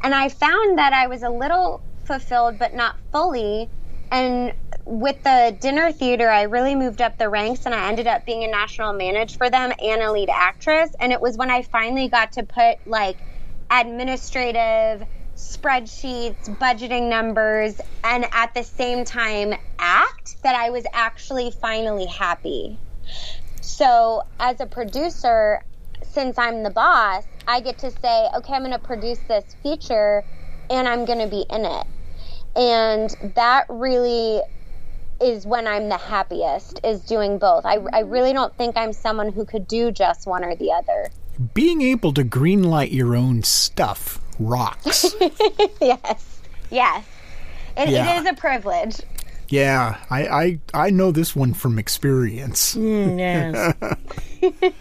And 0.03 0.13
I 0.13 0.29
found 0.29 0.77
that 0.77 0.93
I 0.93 1.07
was 1.07 1.23
a 1.23 1.29
little 1.29 1.81
fulfilled 2.05 2.57
but 2.59 2.73
not 2.73 2.95
fully. 3.11 3.69
And 4.11 4.53
with 4.85 5.21
the 5.23 5.57
dinner 5.59 5.91
theater 5.91 6.29
I 6.29 6.43
really 6.43 6.75
moved 6.75 7.01
up 7.01 7.17
the 7.17 7.29
ranks 7.29 7.65
and 7.65 7.75
I 7.75 7.89
ended 7.89 8.07
up 8.07 8.25
being 8.25 8.43
a 8.43 8.47
national 8.47 8.93
manager 8.93 9.35
for 9.37 9.49
them 9.49 9.71
and 9.83 10.01
a 10.01 10.11
lead 10.11 10.29
actress. 10.29 10.89
And 10.99 11.11
it 11.11 11.21
was 11.21 11.37
when 11.37 11.51
I 11.51 11.61
finally 11.63 12.09
got 12.09 12.33
to 12.33 12.43
put 12.43 12.77
like 12.85 13.17
administrative 13.69 15.03
spreadsheets, 15.37 16.49
budgeting 16.57 17.09
numbers, 17.09 17.79
and 18.03 18.25
at 18.31 18.53
the 18.53 18.63
same 18.63 19.05
time 19.05 19.53
act 19.79 20.41
that 20.41 20.55
I 20.55 20.71
was 20.71 20.83
actually 20.93 21.51
finally 21.51 22.07
happy. 22.07 22.77
So, 23.61 24.23
as 24.39 24.59
a 24.59 24.65
producer, 24.65 25.63
since 26.03 26.37
I'm 26.37 26.63
the 26.63 26.71
boss, 26.71 27.23
I 27.47 27.61
get 27.61 27.77
to 27.79 27.91
say, 27.91 28.27
okay, 28.35 28.53
I'm 28.53 28.61
going 28.61 28.71
to 28.71 28.79
produce 28.79 29.19
this 29.27 29.55
feature 29.61 30.23
and 30.69 30.87
I'm 30.87 31.05
going 31.05 31.19
to 31.19 31.27
be 31.27 31.45
in 31.49 31.63
it. 31.63 31.87
And 32.55 33.33
that 33.35 33.67
really 33.69 34.41
is 35.21 35.45
when 35.45 35.67
I'm 35.67 35.89
the 35.89 35.97
happiest, 35.97 36.79
is 36.83 37.01
doing 37.01 37.37
both. 37.37 37.65
I, 37.65 37.77
I 37.93 37.99
really 37.99 38.33
don't 38.33 38.55
think 38.57 38.75
I'm 38.75 38.93
someone 38.93 39.31
who 39.31 39.45
could 39.45 39.67
do 39.67 39.91
just 39.91 40.27
one 40.27 40.43
or 40.43 40.55
the 40.55 40.71
other. 40.71 41.09
Being 41.53 41.81
able 41.83 42.13
to 42.13 42.23
greenlight 42.23 42.91
your 42.91 43.15
own 43.15 43.43
stuff 43.43 44.19
rocks. 44.39 45.05
yes, 45.81 46.41
yes. 46.69 47.05
It, 47.77 47.89
Yeah. 47.89 48.15
it 48.17 48.21
is 48.21 48.27
a 48.29 48.33
privilege. 48.33 48.95
yeah, 49.49 49.97
I, 50.09 50.27
I 50.27 50.59
I 50.73 50.89
know 50.89 51.11
this 51.11 51.35
one 51.35 51.53
from 51.53 51.77
experience. 51.79 52.75
Mm, 52.75 53.19
yes. 53.19 54.73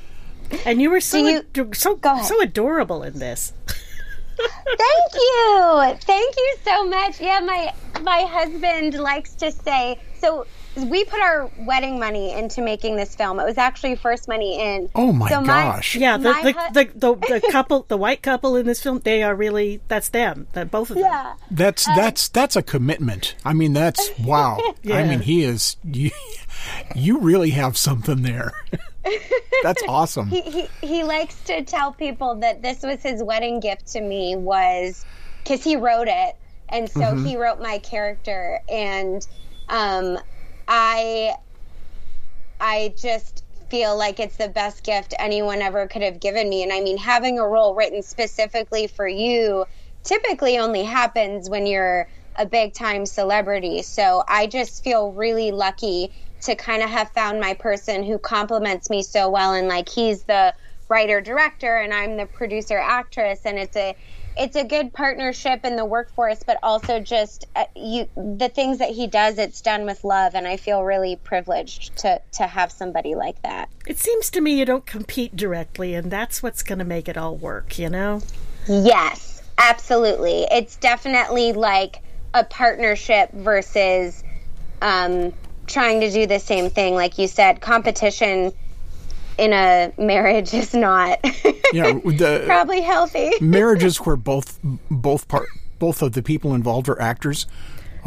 and 0.64 0.80
you 0.82 0.90
were 0.90 1.00
so 1.00 1.18
you- 1.18 1.38
ado- 1.40 1.72
so 1.74 1.98
so 2.22 2.40
adorable 2.40 3.02
in 3.02 3.18
this. 3.18 3.52
Thank 4.36 5.14
you. 5.14 5.94
Thank 6.02 6.36
you 6.36 6.54
so 6.64 6.84
much. 6.84 7.20
Yeah, 7.20 7.40
my 7.40 7.72
my 8.02 8.20
husband 8.22 8.94
likes 8.94 9.34
to 9.36 9.50
say 9.52 9.98
so 10.20 10.46
we 10.76 11.04
put 11.04 11.20
our 11.20 11.50
wedding 11.58 11.98
money 11.98 12.32
into 12.32 12.60
making 12.60 12.96
this 12.96 13.14
film. 13.14 13.40
It 13.40 13.44
was 13.44 13.58
actually 13.58 13.96
first 13.96 14.28
money 14.28 14.60
in. 14.60 14.88
Oh 14.94 15.12
my 15.12 15.28
So 15.28 15.42
gosh. 15.42 15.96
Yeah, 15.96 16.16
the 16.16 16.32
My 16.32 16.42
the, 16.42 16.52
hu- 16.52 16.72
the, 16.72 16.84
the, 16.94 17.14
the 17.40 17.48
couple, 17.50 17.86
the 17.88 17.96
white 17.96 18.22
couple 18.22 18.56
in 18.56 18.66
this 18.66 18.82
film, 18.82 19.00
they 19.00 19.22
are 19.22 19.34
really 19.34 19.80
that's 19.88 20.10
them. 20.10 20.46
That 20.52 20.70
both 20.70 20.90
of 20.90 20.96
them. 20.96 21.04
Yeah. 21.04 21.34
That's 21.50 21.86
that's 21.86 22.28
that's 22.28 22.56
a 22.56 22.62
commitment. 22.62 23.34
I 23.44 23.52
mean, 23.52 23.72
that's 23.72 24.10
wow. 24.18 24.58
yeah. 24.82 24.96
I 24.96 25.04
mean, 25.04 25.20
he 25.20 25.42
is 25.44 25.76
you. 25.84 26.10
You 26.94 27.20
really 27.20 27.50
have 27.50 27.76
something 27.76 28.22
there. 28.22 28.52
that's 29.62 29.82
awesome. 29.88 30.28
He, 30.28 30.40
he 30.40 30.68
he 30.82 31.04
likes 31.04 31.40
to 31.44 31.62
tell 31.62 31.92
people 31.92 32.36
that 32.36 32.62
this 32.62 32.82
was 32.82 33.02
his 33.02 33.22
wedding 33.22 33.60
gift 33.60 33.86
to 33.88 34.00
me 34.00 34.36
was 34.36 35.04
because 35.42 35.62
he 35.62 35.76
wrote 35.76 36.08
it 36.08 36.36
and 36.68 36.90
so 36.90 37.14
he 37.14 37.36
wrote 37.36 37.60
my 37.60 37.78
character 37.78 38.60
and 38.68 39.26
um 39.68 40.18
I 40.68 41.34
I 42.60 42.94
just 43.00 43.44
feel 43.68 43.96
like 43.96 44.20
it's 44.20 44.36
the 44.36 44.48
best 44.48 44.84
gift 44.84 45.14
anyone 45.18 45.60
ever 45.60 45.86
could 45.88 46.02
have 46.02 46.20
given 46.20 46.48
me. 46.48 46.62
And 46.62 46.72
I 46.72 46.80
mean 46.80 46.96
having 46.96 47.38
a 47.38 47.46
role 47.46 47.74
written 47.74 48.02
specifically 48.02 48.86
for 48.86 49.06
you 49.08 49.66
typically 50.04 50.58
only 50.58 50.84
happens 50.84 51.50
when 51.50 51.66
you're 51.66 52.08
a 52.36 52.46
big 52.46 52.74
time 52.74 53.06
celebrity. 53.06 53.82
So 53.82 54.22
I 54.28 54.46
just 54.46 54.84
feel 54.84 55.12
really 55.12 55.50
lucky 55.50 56.12
to 56.42 56.54
kind 56.54 56.82
of 56.82 56.90
have 56.90 57.10
found 57.10 57.40
my 57.40 57.54
person 57.54 58.04
who 58.04 58.18
compliments 58.18 58.88
me 58.90 59.02
so 59.02 59.28
well. 59.28 59.52
And 59.52 59.68
like 59.68 59.88
he's 59.88 60.24
the 60.24 60.54
writer 60.88 61.20
director 61.20 61.76
and 61.76 61.92
I'm 61.92 62.16
the 62.16 62.26
producer 62.26 62.78
actress. 62.78 63.40
And 63.44 63.58
it's 63.58 63.76
a 63.76 63.96
it's 64.38 64.56
a 64.56 64.64
good 64.64 64.92
partnership 64.92 65.64
in 65.64 65.76
the 65.76 65.84
workforce 65.84 66.42
but 66.44 66.58
also 66.62 67.00
just 67.00 67.46
uh, 67.56 67.64
you 67.74 68.08
the 68.16 68.48
things 68.48 68.78
that 68.78 68.90
he 68.90 69.06
does 69.06 69.38
it's 69.38 69.60
done 69.60 69.84
with 69.84 70.04
love 70.04 70.34
and 70.34 70.46
I 70.46 70.56
feel 70.56 70.82
really 70.82 71.16
privileged 71.16 71.96
to 71.98 72.20
to 72.32 72.46
have 72.46 72.70
somebody 72.70 73.14
like 73.14 73.40
that. 73.42 73.68
It 73.86 73.98
seems 73.98 74.30
to 74.30 74.40
me 74.40 74.58
you 74.58 74.64
don't 74.64 74.86
compete 74.86 75.36
directly, 75.36 75.94
and 75.94 76.10
that's 76.10 76.42
what's 76.42 76.62
going 76.62 76.78
to 76.78 76.84
make 76.84 77.08
it 77.08 77.16
all 77.16 77.36
work. 77.36 77.78
You 77.78 77.90
know. 77.90 78.22
Yes, 78.68 79.42
absolutely. 79.58 80.46
It's 80.50 80.76
definitely 80.76 81.52
like 81.52 82.02
a 82.34 82.44
partnership 82.44 83.32
versus 83.32 84.22
um, 84.82 85.32
trying 85.66 86.00
to 86.00 86.10
do 86.10 86.26
the 86.26 86.40
same 86.40 86.70
thing. 86.70 86.94
Like 86.94 87.18
you 87.18 87.28
said, 87.28 87.60
competition 87.60 88.52
in 89.38 89.52
a 89.52 89.92
marriage 89.98 90.52
is 90.54 90.74
not 90.74 91.18
Yeah, 91.72 91.92
the 91.92 92.42
probably 92.46 92.80
healthy. 92.80 93.30
marriages 93.40 93.96
where 94.06 94.16
both 94.16 94.58
both 94.90 95.28
part 95.28 95.46
both 95.78 96.00
of 96.02 96.12
the 96.12 96.22
people 96.22 96.54
involved 96.54 96.88
are 96.88 97.00
actors. 97.00 97.46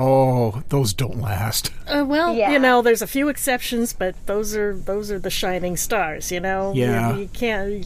Oh, 0.01 0.63
those 0.69 0.93
don't 0.93 1.19
last. 1.19 1.71
Uh, 1.85 2.05
well, 2.07 2.33
Yeah. 2.33 2.51
you 2.51 2.59
know, 2.59 2.81
there's 2.81 3.01
a 3.01 3.07
few 3.07 3.27
exceptions, 3.27 3.91
but 3.91 4.15
those 4.27 4.55
are 4.55 4.73
those 4.75 5.11
are 5.11 5.19
the 5.19 5.29
shining 5.29 5.75
stars. 5.77 6.31
You 6.31 6.39
know. 6.39 6.71
Yeah. 6.73 7.13
You, 7.15 7.21
you 7.23 7.27
can't. 7.27 7.85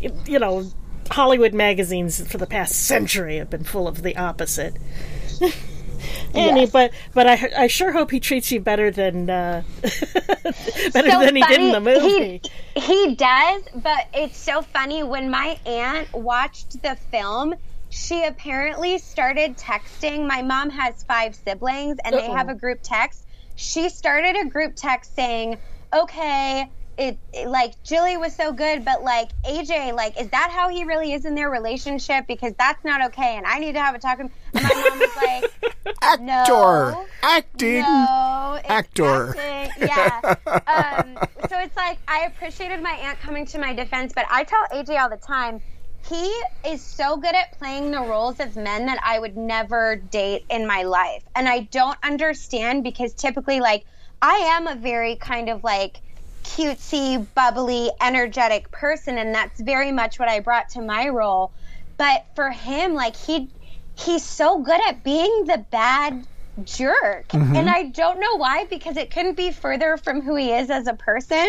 You, 0.00 0.12
you 0.26 0.38
know, 0.38 0.70
Hollywood 1.10 1.54
magazines 1.54 2.20
for 2.30 2.36
the 2.36 2.46
past 2.46 2.84
century 2.86 3.38
have 3.38 3.48
been 3.48 3.64
full 3.64 3.88
of 3.88 4.02
the 4.02 4.14
opposite. 4.18 4.76
Annie, 6.34 6.60
Yes. 6.62 6.70
but 6.70 6.92
but 7.14 7.26
I 7.26 7.50
I 7.56 7.66
sure 7.66 7.92
hope 7.92 8.10
he 8.10 8.20
treats 8.20 8.50
you 8.52 8.60
better 8.60 8.90
than 8.90 9.28
uh, 9.30 9.62
better 9.82 11.10
so 11.10 11.20
than 11.20 11.36
he 11.36 11.42
did 11.42 11.60
in 11.60 11.72
the 11.72 11.80
movie. 11.80 12.40
He, 12.74 12.80
he 12.80 13.14
does, 13.14 13.62
but 13.74 14.06
it's 14.14 14.36
so 14.36 14.62
funny 14.62 15.02
when 15.02 15.30
my 15.30 15.58
aunt 15.66 16.12
watched 16.12 16.82
the 16.82 16.96
film. 17.10 17.54
She 17.90 18.22
apparently 18.24 18.98
started 18.98 19.56
texting. 19.56 20.26
My 20.26 20.42
mom 20.42 20.68
has 20.70 21.02
five 21.04 21.34
siblings, 21.34 21.96
and 22.04 22.14
they 22.14 22.26
Uh-oh. 22.26 22.34
have 22.34 22.48
a 22.50 22.54
group 22.54 22.80
text. 22.82 23.24
She 23.56 23.88
started 23.88 24.36
a 24.36 24.44
group 24.44 24.74
text 24.76 25.14
saying, 25.16 25.56
"Okay, 25.92 26.68
it, 26.98 27.18
it- 27.32 27.48
like 27.48 27.72
Gillie 27.84 28.16
was 28.16 28.34
so 28.34 28.52
good, 28.52 28.84
but 28.84 29.02
like 29.02 29.30
AJ, 29.44 29.94
like 29.94 30.20
is 30.20 30.28
that 30.30 30.50
how 30.50 30.68
he 30.68 30.84
really 30.84 31.12
is 31.12 31.24
in 31.24 31.34
their 31.34 31.48
relationship? 31.50 32.26
Because 32.26 32.52
that's 32.58 32.84
not 32.84 33.06
okay, 33.06 33.36
and 33.36 33.46
I 33.46 33.58
need 33.58 33.72
to 33.72 33.80
have 33.80 33.94
a 33.94 33.98
talk." 33.98 34.18
with 34.18 34.26
him." 34.26 34.32
And 34.54 34.64
my 34.64 34.74
mom 34.74 34.98
was 34.98 35.16
like, 35.16 35.96
Actor, 36.02 36.24
No. 36.24 37.06
acting. 37.22 37.80
no, 37.82 38.60
Actor. 38.64 39.36
acting. 39.38 39.86
Yeah. 39.88 40.20
um, 40.66 41.18
so 41.48 41.58
it's 41.60 41.76
like 41.76 41.98
I 42.08 42.26
appreciated 42.26 42.82
my 42.82 42.90
aunt 42.92 43.18
coming 43.20 43.46
to 43.46 43.58
my 43.58 43.72
defense, 43.74 44.12
but 44.14 44.26
I 44.30 44.44
tell 44.44 44.66
AJ 44.72 45.00
all 45.00 45.08
the 45.10 45.16
time, 45.16 45.60
he 46.08 46.32
is 46.66 46.84
so 46.84 47.16
good 47.16 47.34
at 47.34 47.58
playing 47.58 47.90
the 47.90 48.00
roles 48.00 48.40
of 48.40 48.56
men 48.56 48.86
that 48.86 48.98
I 49.04 49.18
would 49.18 49.36
never 49.36 49.96
date 49.96 50.44
in 50.48 50.66
my 50.66 50.82
life. 50.84 51.22
And 51.34 51.48
I 51.48 51.60
don't 51.72 51.98
understand 52.04 52.82
because 52.84 53.14
typically, 53.14 53.60
like, 53.60 53.84
I 54.22 54.34
am 54.56 54.66
a 54.66 54.74
very 54.76 55.16
kind 55.16 55.48
of 55.48 55.62
like 55.64 56.00
cutesy, 56.48 57.26
bubbly, 57.34 57.90
energetic 58.00 58.70
person, 58.70 59.18
and 59.18 59.34
that's 59.34 59.60
very 59.60 59.92
much 59.92 60.18
what 60.18 60.28
I 60.28 60.40
brought 60.40 60.68
to 60.70 60.80
my 60.80 61.08
role. 61.08 61.52
But 61.96 62.26
for 62.34 62.50
him, 62.50 62.94
like, 62.94 63.16
he 63.16 63.48
he's 63.96 64.24
so 64.24 64.60
good 64.60 64.80
at 64.88 65.02
being 65.02 65.44
the 65.44 65.64
bad 65.70 66.24
jerk. 66.64 67.28
Mm-hmm. 67.28 67.56
And 67.56 67.68
I 67.68 67.84
don't 67.84 68.20
know 68.20 68.36
why, 68.36 68.66
because 68.70 68.96
it 68.96 69.10
couldn't 69.10 69.36
be 69.36 69.50
further 69.50 69.96
from 69.96 70.20
who 70.20 70.36
he 70.36 70.52
is 70.52 70.70
as 70.70 70.86
a 70.86 70.94
person. 70.94 71.46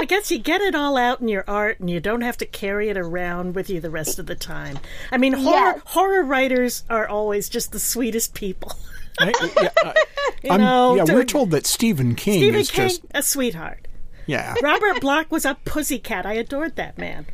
I 0.00 0.04
guess 0.06 0.30
you 0.30 0.38
get 0.38 0.60
it 0.60 0.74
all 0.74 0.96
out 0.96 1.20
in 1.20 1.28
your 1.28 1.44
art, 1.48 1.80
and 1.80 1.90
you 1.90 2.00
don't 2.00 2.20
have 2.20 2.36
to 2.38 2.46
carry 2.46 2.88
it 2.88 2.96
around 2.96 3.54
with 3.54 3.68
you 3.68 3.80
the 3.80 3.90
rest 3.90 4.18
of 4.18 4.26
the 4.26 4.34
time. 4.34 4.78
I 5.12 5.18
mean, 5.18 5.32
horror 5.32 5.74
Yes. 5.76 5.80
horror 5.86 6.22
writers 6.22 6.84
are 6.88 7.08
always 7.08 7.48
just 7.48 7.72
the 7.72 7.80
sweetest 7.80 8.34
people. 8.34 8.72
I- 9.20 9.50
yeah, 9.62 9.68
uh, 9.84 9.92
You 10.42 10.50
I'm- 10.50 10.60
know, 10.60 10.94
yeah, 10.96 11.04
we're 11.04 11.24
told 11.24 11.50
that 11.50 11.66
Stephen 11.66 12.14
King 12.14 12.34
Stephen 12.40 12.60
is 12.60 12.70
King, 12.70 12.88
just 12.88 13.02
a 13.14 13.22
sweetheart. 13.22 13.88
yeah. 14.26 14.54
Robert 14.62 15.00
Bloch 15.00 15.30
was 15.32 15.44
a 15.44 15.56
pussycat. 15.64 16.24
I 16.26 16.34
adored 16.34 16.76
that 16.76 16.96
man. 16.98 17.26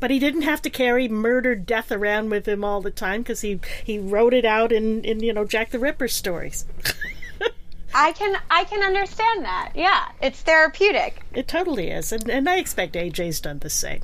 But 0.00 0.10
he 0.12 0.18
didn't 0.20 0.42
have 0.42 0.62
to 0.62 0.70
carry 0.70 1.08
murder, 1.08 1.54
death 1.56 1.90
around 1.90 2.30
with 2.30 2.46
him 2.46 2.62
all 2.64 2.80
the 2.80 2.90
time 2.92 3.22
because 3.22 3.40
he, 3.40 3.58
he 3.84 3.98
wrote 3.98 4.32
it 4.32 4.44
out 4.44 4.70
in, 4.72 5.04
in 5.04 5.20
you 5.20 5.32
know 5.32 5.44
Jack 5.44 5.70
the 5.70 5.78
Ripper 5.80 6.06
stories. 6.08 6.64
I 7.94 8.12
can 8.12 8.36
I 8.50 8.64
can 8.64 8.82
understand 8.82 9.44
that. 9.44 9.72
Yeah, 9.74 10.04
it's 10.20 10.40
therapeutic. 10.42 11.20
It 11.32 11.48
totally 11.48 11.90
is, 11.90 12.12
and, 12.12 12.28
and 12.30 12.48
I 12.48 12.56
expect 12.58 12.94
AJ's 12.94 13.40
done 13.40 13.58
the 13.60 13.70
same. 13.70 14.02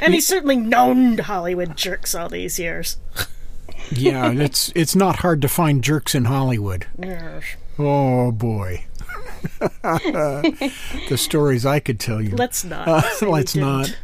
And 0.00 0.14
he's 0.14 0.26
certainly 0.26 0.56
known 0.56 1.18
Hollywood 1.18 1.76
jerks 1.76 2.14
all 2.14 2.28
these 2.28 2.58
years. 2.58 2.96
Yeah, 3.96 4.30
it's 4.36 4.72
it's 4.74 4.94
not 4.96 5.16
hard 5.16 5.42
to 5.42 5.48
find 5.48 5.82
jerks 5.82 6.14
in 6.14 6.24
Hollywood. 6.26 6.86
Yes. 6.98 7.44
Oh 7.78 8.32
boy. 8.32 8.84
the 9.82 11.16
stories 11.16 11.66
I 11.66 11.80
could 11.80 11.98
tell 11.98 12.20
you. 12.22 12.30
Let's 12.36 12.64
not. 12.64 12.86
Uh, 12.88 13.02
let's 13.28 13.54
didn't. 13.54 13.96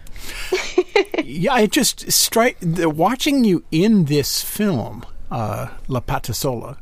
yeah, 1.25 1.59
it 1.61 1.73
just 1.73 2.11
strike 2.11 2.57
watching 2.63 3.45
you 3.45 3.65
in 3.71 4.07
this 4.07 4.43
film, 4.43 5.05
uh, 5.31 5.69
La 5.87 6.01
Patasola, 6.01 6.79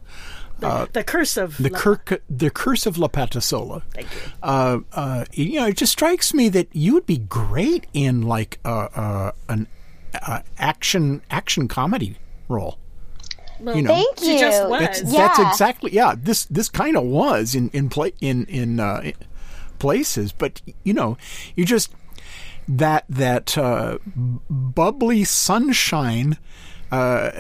The 0.59 1.05
curse 1.07 1.37
of 1.37 1.57
the 1.59 1.69
La- 1.71 1.79
cur- 1.79 2.21
the 2.31 2.51
curse 2.51 2.87
of 2.87 2.97
La 2.99 3.09
Patasola. 3.09 3.83
Thank 3.93 4.09
you. 4.15 4.21
Uh, 4.43 4.79
uh, 4.93 5.25
you 5.33 5.61
know, 5.61 5.67
it 5.67 5.77
just 5.77 5.93
strikes 5.93 6.33
me 6.33 6.49
that 6.51 6.69
you 6.73 6.95
would 6.95 7.07
be 7.07 7.19
great 7.19 7.87
in 7.93 8.23
like 8.23 8.59
uh, 8.65 8.89
uh, 8.95 9.33
an 9.49 9.67
uh, 10.23 10.41
action 10.59 11.21
action 11.31 11.69
comedy 11.69 12.17
role. 12.49 12.79
Well, 13.61 13.77
you 13.77 13.83
know. 13.83 13.95
Thank 13.95 14.19
She 14.19 14.39
just 14.39 14.69
was. 14.69 14.81
That's, 14.81 15.03
Yeah. 15.03 15.29
that's 15.29 15.39
exactly 15.39 15.93
yeah. 15.93 16.15
This 16.17 16.45
this 16.47 16.69
kind 16.69 16.97
of 16.97 17.05
was 17.05 17.55
in 17.55 17.71
in 17.71 17.89
play 17.89 18.13
in 18.21 18.45
in 18.47 18.81
uh, 18.81 19.13
places, 19.79 20.33
but 20.33 20.61
you 20.85 20.93
know, 20.93 21.17
you 21.55 21.65
just 21.65 21.93
that 22.69 23.05
that 23.09 23.57
uh, 23.57 23.99
bubbly 24.51 25.25
sunshine 25.25 26.37
uh, 26.91 27.31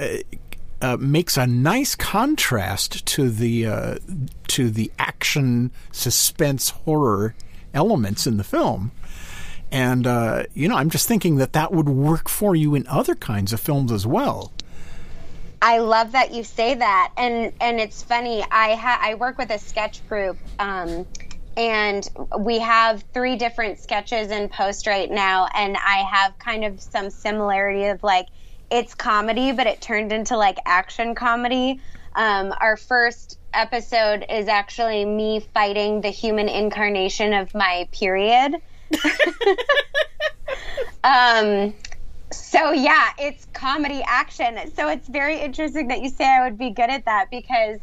uh, 0.81 0.97
makes 0.99 1.37
a 1.37 1.47
nice 1.47 1.95
contrast 1.95 3.05
to 3.07 3.31
the 3.31 3.67
uh, 3.67 3.97
to 4.49 4.71
the 4.71 4.91
action 4.99 5.71
suspense 5.93 6.71
horror 6.71 7.35
elements 7.75 8.27
in 8.27 8.37
the 8.37 8.45
film. 8.45 8.93
And 9.73 10.07
uh, 10.07 10.45
you 10.55 10.69
know, 10.69 10.77
I'm 10.77 10.91
just 10.91 11.09
thinking 11.09 11.37
that 11.37 11.53
that 11.55 11.73
would 11.73 11.89
work 11.89 12.29
for 12.29 12.55
you 12.55 12.75
in 12.75 12.87
other 12.87 13.15
kinds 13.15 13.53
of 13.53 13.61
films 13.61 13.91
as 13.91 14.07
well. 14.07 14.53
I 15.63 15.79
love 15.79 16.13
that 16.13 16.33
you 16.33 16.45
say 16.45 16.75
that, 16.75 17.13
and 17.17 17.53
and 17.61 17.81
it's 17.81 18.03
funny. 18.03 18.45
I 18.51 18.75
ha- 18.75 19.01
I 19.01 19.15
work 19.15 19.39
with 19.39 19.51
a 19.51 19.59
sketch 19.59 20.07
group, 20.07 20.39
um, 20.59 21.07
and 21.57 22.07
we 22.39 22.59
have 22.59 23.05
three 23.15 23.37
different 23.37 23.79
sketches 23.79 24.31
in 24.31 24.49
post 24.49 24.87
right 24.87 25.11
now, 25.11 25.49
and 25.55 25.77
I 25.77 26.05
have 26.11 26.39
kind 26.39 26.65
of 26.65 26.81
some 26.81 27.11
similarity 27.11 27.87
of 27.87 28.03
like 28.03 28.27
it's 28.71 28.95
comedy, 28.95 29.53
but 29.53 29.67
it 29.67 29.81
turned 29.81 30.13
into 30.13 30.37
like 30.37 30.59
action 30.67 31.15
comedy. 31.15 31.81
Um, 32.15 32.53
our 32.61 32.77
first 32.77 33.39
episode 33.53 34.25
is 34.29 34.49
actually 34.49 35.05
me 35.05 35.41
fighting 35.55 36.01
the 36.01 36.11
human 36.11 36.49
incarnation 36.49 37.33
of 37.33 37.55
my 37.55 37.89
period. 37.93 38.57
um, 41.05 41.75
so 42.37 42.73
yeah, 42.73 43.11
it's 43.19 43.47
comedy 43.55 44.03
action. 44.07 44.59
So 44.75 44.89
it's 44.89 45.09
very 45.09 45.41
interesting 45.41 45.89
that 45.89 46.03
you 46.03 46.11
say 46.11 46.27
I 46.27 46.45
would 46.45 46.59
be 46.59 46.71
good 46.71 46.91
at 46.91 47.05
that 47.07 47.27
because 47.31 47.81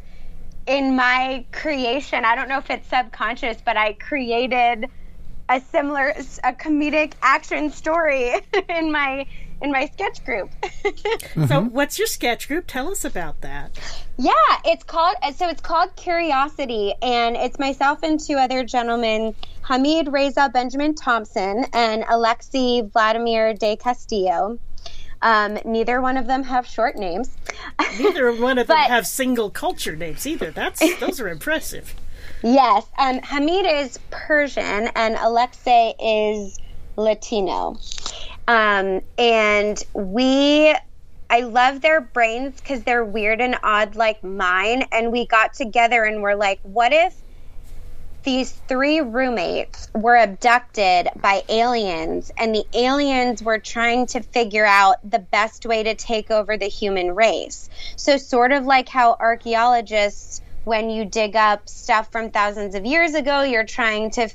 in 0.68 0.96
my 0.96 1.46
creation, 1.52 2.26
I 2.26 2.36
don't 2.36 2.50
know 2.50 2.60
if 2.60 2.70
it's 2.70 2.88
subconscious, 2.88 3.58
but 3.66 3.78
I 3.78 3.94
created 3.94 4.86
a 5.50 5.60
similar 5.60 6.10
a 6.44 6.54
comedic 6.54 7.14
action 7.22 7.70
story 7.70 8.34
in 8.70 8.92
my 8.92 9.26
in 9.64 9.72
my 9.72 9.88
sketch 9.88 10.24
group. 10.24 10.52
So, 11.48 11.64
what's 11.64 11.98
your 11.98 12.08
sketch 12.08 12.48
group? 12.48 12.66
Tell 12.68 12.92
us 12.92 13.04
about 13.04 13.42
that. 13.42 13.72
Yeah, 14.18 14.34
it's 14.66 14.84
called 14.84 15.16
so 15.36 15.50
it's 15.50 15.62
called 15.62 15.96
Curiosity, 15.96 16.94
and 17.02 17.36
it's 17.36 17.58
myself 17.58 18.04
and 18.04 18.20
two 18.20 18.36
other 18.36 18.64
gentlemen, 18.64 19.34
Hamid 19.64 20.12
Reza 20.12 20.50
Benjamin 20.54 20.94
Thompson 20.94 21.66
and 21.74 22.04
Alexei 22.08 22.82
Vladimir 22.82 23.54
de 23.54 23.76
Castillo. 23.76 24.60
Um, 25.22 25.58
neither 25.66 26.02
one 26.02 26.18
of 26.18 26.28
them 26.28 26.44
have 26.44 26.68
short 26.68 26.98
names. 26.98 27.36
Neither 28.00 28.34
one 28.34 28.58
of 28.58 28.68
them 28.68 28.78
have 28.78 29.08
single 29.08 29.50
culture 29.50 29.96
names 29.96 30.28
either. 30.28 30.52
That's 30.52 30.82
those 31.00 31.20
are 31.22 31.30
impressive. 31.30 31.96
Yes, 32.44 32.86
um, 32.98 33.20
Hamid 33.24 33.66
is 33.66 33.98
Persian 34.12 34.90
and 34.96 35.16
Alexei 35.20 35.94
is 36.00 36.60
Latino. 36.98 37.78
Um, 38.48 39.02
and 39.18 39.82
we, 39.94 40.76
I 41.30 41.42
love 41.42 41.82
their 41.82 42.02
brains 42.02 42.60
because 42.60 42.84
they're 42.84 43.06
weird 43.06 43.42
and 43.42 43.58
odd 43.64 43.96
like 43.96 44.24
mine. 44.24 44.86
And 44.92 45.12
we 45.12 45.26
got 45.26 45.54
together 45.54 46.04
and 46.04 46.22
we're 46.22 46.36
like, 46.36 46.60
what 46.64 46.94
if 46.94 47.16
these 48.24 48.52
three 48.68 49.02
roommates 49.02 49.90
were 49.94 50.16
abducted 50.16 51.10
by 51.18 51.44
aliens 51.50 52.32
and 52.38 52.56
the 52.56 52.66
aliens 52.74 53.44
were 53.44 53.60
trying 53.60 54.06
to 54.08 54.22
figure 54.22 54.66
out 54.66 54.96
the 55.10 55.20
best 55.20 55.66
way 55.66 55.84
to 55.84 55.94
take 55.94 56.32
over 56.32 56.56
the 56.58 56.68
human 56.68 57.14
race. 57.16 57.70
So 57.98 58.18
sort 58.18 58.54
of 58.54 58.66
like 58.66 58.88
how 58.88 59.18
archaeologists 59.20 60.42
when 60.64 60.90
you 60.90 61.04
dig 61.04 61.36
up 61.36 61.68
stuff 61.68 62.10
from 62.12 62.32
thousands 62.32 62.76
of 62.76 62.86
years 62.86 63.14
ago, 63.14 63.42
you're 63.42 63.66
trying 63.66 64.12
to 64.12 64.30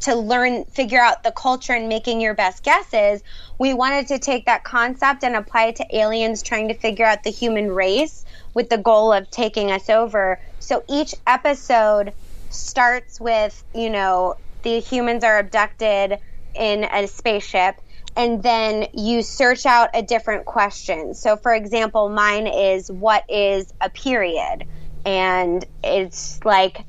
to 0.00 0.14
learn 0.14 0.64
figure 0.64 1.00
out 1.00 1.22
the 1.22 1.32
culture 1.32 1.72
and 1.72 1.88
making 1.88 2.20
your 2.20 2.34
best 2.34 2.62
guesses. 2.62 3.22
We 3.58 3.74
wanted 3.74 4.08
to 4.08 4.18
take 4.18 4.46
that 4.46 4.64
concept 4.64 5.24
and 5.24 5.36
apply 5.36 5.66
it 5.66 5.76
to 5.76 5.96
aliens 5.96 6.42
trying 6.42 6.68
to 6.68 6.74
figure 6.74 7.06
out 7.06 7.22
the 7.22 7.30
human 7.30 7.70
race 7.70 8.24
with 8.54 8.68
the 8.68 8.78
goal 8.78 9.12
of 9.12 9.30
taking 9.30 9.70
us 9.70 9.88
over. 9.88 10.38
So 10.60 10.82
each 10.88 11.14
episode 11.26 12.12
starts 12.50 13.20
with, 13.20 13.62
you 13.74 13.90
know, 13.90 14.36
the 14.62 14.80
humans 14.80 15.24
are 15.24 15.38
abducted 15.38 16.18
in 16.54 16.84
a 16.84 17.06
spaceship 17.06 17.76
and 18.16 18.42
then 18.42 18.86
you 18.92 19.22
search 19.22 19.66
out 19.66 19.90
a 19.92 20.02
different 20.02 20.44
question. 20.44 21.14
So 21.14 21.36
for 21.36 21.52
example, 21.52 22.08
mine 22.08 22.46
is 22.46 22.90
what 22.90 23.24
is 23.28 23.72
a 23.80 23.90
period? 23.90 24.64
And 25.04 25.64
it's 25.82 26.40
like 26.44 26.84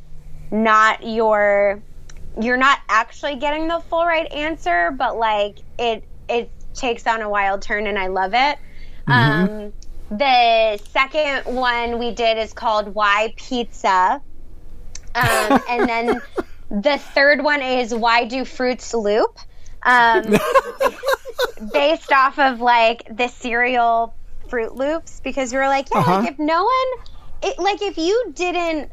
not 0.52 1.06
your 1.06 1.82
you're 2.42 2.58
not 2.58 2.80
actually 2.90 3.36
getting 3.38 3.68
the 3.68 3.80
full 3.90 4.06
right 4.06 4.32
answer, 4.32 4.92
but 4.92 5.18
like 5.18 5.58
it 5.80 6.04
it 6.28 6.50
takes 6.74 7.08
on 7.08 7.22
a 7.22 7.30
wild 7.30 7.62
turn 7.62 7.88
and 7.88 7.98
I 7.98 8.08
love 8.08 8.34
it. 8.34 8.58
Um, 9.08 9.72
the 10.10 10.78
second 10.92 11.56
one 11.56 12.00
we 12.00 12.12
did 12.12 12.38
is 12.38 12.54
called 12.54 12.94
Why 12.94 13.34
Pizza. 13.38 14.22
Um, 15.14 15.60
and 15.70 15.88
then 15.88 16.22
the 16.70 16.98
third 16.98 17.44
one 17.44 17.62
is 17.62 17.94
Why 17.94 18.26
Do 18.26 18.44
Fruits 18.46 18.94
Loop? 18.94 19.38
Um, 19.84 20.36
based 21.74 22.12
off 22.12 22.40
of 22.40 22.60
like 22.60 23.08
the 23.16 23.28
cereal 23.28 24.16
Fruit 24.50 24.76
Loops 24.76 25.22
because 25.24 25.52
we 25.52 25.60
were 25.60 25.68
like, 25.68 25.88
yeah, 25.94 26.00
Uh-huh. 26.00 26.22
like 26.22 26.32
if 26.32 26.40
no 26.40 26.64
one, 26.64 27.52
it, 27.52 27.60
like 27.60 27.82
if 27.82 27.98
you 27.98 28.32
didn't 28.34 28.92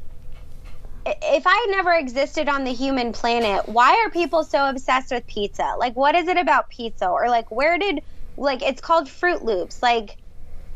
if 1.05 1.45
I 1.47 1.67
never 1.71 1.93
existed 1.93 2.49
on 2.49 2.65
the 2.65 2.73
human 2.73 3.13
planet, 3.13 3.69
why 3.69 4.03
are 4.05 4.11
people 4.11 4.45
so 4.45 4.69
obsessed 4.69 5.11
with 5.11 5.27
pizza? 5.27 5.75
Like, 5.79 5.97
what 5.97 6.15
is 6.15 6.29
it 6.29 6.37
about 6.37 6.69
pizza? 6.69 7.09
Or, 7.09 7.29
like, 7.29 7.51
where 7.51 7.79
did, 7.79 8.03
like, 8.37 8.63
it's 8.63 8.81
called 8.81 9.09
Fruit 9.09 9.45
Loops. 9.45 9.83
Like, 9.83 10.17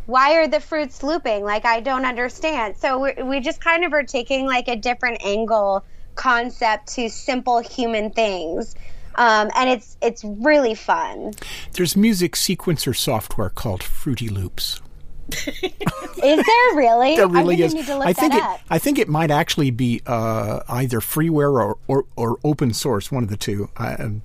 why 0.07 0.35
are 0.35 0.49
the 0.49 0.61
fruits 0.61 1.03
looping? 1.03 1.45
Like, 1.45 1.65
I 1.65 1.81
don't 1.81 2.05
understand. 2.05 2.77
So, 2.77 2.99
we 2.99 3.23
we 3.23 3.41
just 3.41 3.61
kind 3.61 3.85
of 3.85 3.93
are 3.93 4.05
taking, 4.05 4.47
like, 4.47 4.69
a 4.69 4.77
different 4.77 5.25
angle 5.25 5.85
concept 6.15 6.95
to 6.95 7.09
simple 7.09 7.61
human 7.61 8.11
things. 8.11 8.75
Um, 9.15 9.51
and 9.55 9.71
it's 9.71 9.97
it's 10.03 10.25
really 10.25 10.75
fun. 10.75 11.33
There's 11.73 11.97
music 11.97 12.35
sequencer 12.35 12.95
software 12.95 13.51
called 13.51 13.83
Fruity 13.83 14.29
Loops. 14.29 14.81
Is 15.33 16.45
there 16.47 16.75
really? 16.75 17.17
There 17.17 17.29
really 17.29 17.57
I'm 17.57 17.63
is. 17.63 17.75
Need 17.75 17.87
to 17.87 17.99
look 17.99 18.07
I 18.07 18.13
think 18.13 18.35
it. 18.35 18.43
up. 18.43 18.61
I 18.71 18.79
think 18.79 18.99
it 18.99 19.09
might 19.09 19.31
actually 19.31 19.71
be 19.71 20.03
uh, 20.07 20.61
either 20.69 21.01
freeware 21.01 21.53
or, 21.53 21.79
or, 21.87 22.05
or 22.17 22.39
open 22.45 22.73
source, 22.73 23.11
one 23.11 23.23
of 23.23 23.29
the 23.29 23.37
two. 23.37 23.69
I, 23.77 23.95
um, 23.95 24.23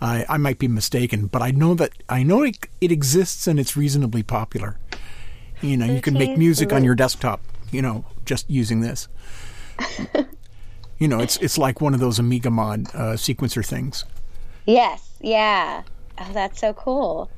I 0.00 0.26
I 0.28 0.36
might 0.36 0.58
be 0.58 0.68
mistaken, 0.68 1.26
but 1.26 1.42
I 1.42 1.50
know 1.52 1.74
that 1.74 1.92
I 2.08 2.22
know 2.22 2.42
it, 2.42 2.68
it 2.80 2.92
exists 2.92 3.46
and 3.46 3.58
it's 3.58 3.76
reasonably 3.76 4.22
popular. 4.22 4.78
You 5.62 5.76
know, 5.76 5.86
you 5.86 6.02
can 6.02 6.14
make 6.14 6.36
music 6.36 6.72
on 6.72 6.84
your 6.84 6.94
desktop. 6.94 7.40
You 7.70 7.82
know, 7.82 8.04
just 8.24 8.48
using 8.50 8.80
this. 8.80 9.08
you 10.98 11.08
know, 11.08 11.20
it's 11.20 11.36
it's 11.38 11.56
like 11.56 11.80
one 11.80 11.94
of 11.94 12.00
those 12.00 12.18
Amiga 12.18 12.50
mod 12.50 12.88
uh, 12.94 13.14
sequencer 13.14 13.64
things. 13.64 14.04
Yes. 14.66 15.12
Yeah. 15.20 15.82
Oh, 16.18 16.30
that's 16.32 16.60
so 16.60 16.72
cool. 16.72 17.30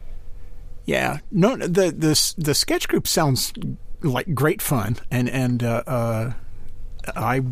Yeah, 0.89 1.19
no, 1.31 1.55
the 1.57 1.91
the 1.93 2.35
the 2.39 2.55
sketch 2.55 2.89
group 2.89 3.07
sounds 3.07 3.53
like 4.03 4.33
great 4.35 4.63
fun, 4.63 4.97
and 5.11 5.29
and 5.29 5.63
uh, 5.63 5.83
uh, 5.87 6.33
I, 7.15 7.43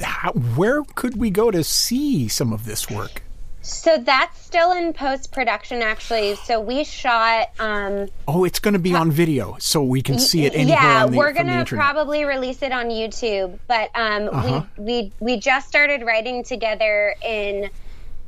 how, 0.00 0.32
where 0.32 0.82
could 0.94 1.18
we 1.18 1.28
go 1.30 1.50
to 1.50 1.62
see 1.64 2.28
some 2.28 2.50
of 2.50 2.64
this 2.64 2.88
work? 2.90 3.22
So 3.60 3.98
that's 3.98 4.40
still 4.40 4.72
in 4.72 4.92
post 4.94 5.30
production, 5.32 5.82
actually. 5.82 6.34
So 6.36 6.60
we 6.60 6.82
shot. 6.82 7.50
Um, 7.60 8.08
Oh, 8.26 8.44
it's 8.44 8.58
going 8.58 8.72
to 8.74 8.80
be 8.80 8.94
on 8.94 9.10
video, 9.12 9.56
so 9.60 9.82
we 9.84 10.00
can 10.00 10.18
see 10.18 10.46
it 10.46 10.54
anywhere. 10.54 10.78
yeah, 10.82 11.04
on 11.04 11.12
the, 11.12 11.18
we're 11.18 11.32
gonna 11.32 11.64
probably 11.66 12.24
release 12.24 12.62
it 12.62 12.72
on 12.72 12.86
YouTube. 12.86 13.58
But 13.68 13.90
um, 13.94 14.30
Uh-huh. 14.32 14.62
we 14.78 14.84
we 14.84 15.12
we 15.20 15.36
just 15.36 15.68
started 15.68 16.02
writing 16.06 16.42
together 16.42 17.14
in 17.22 17.68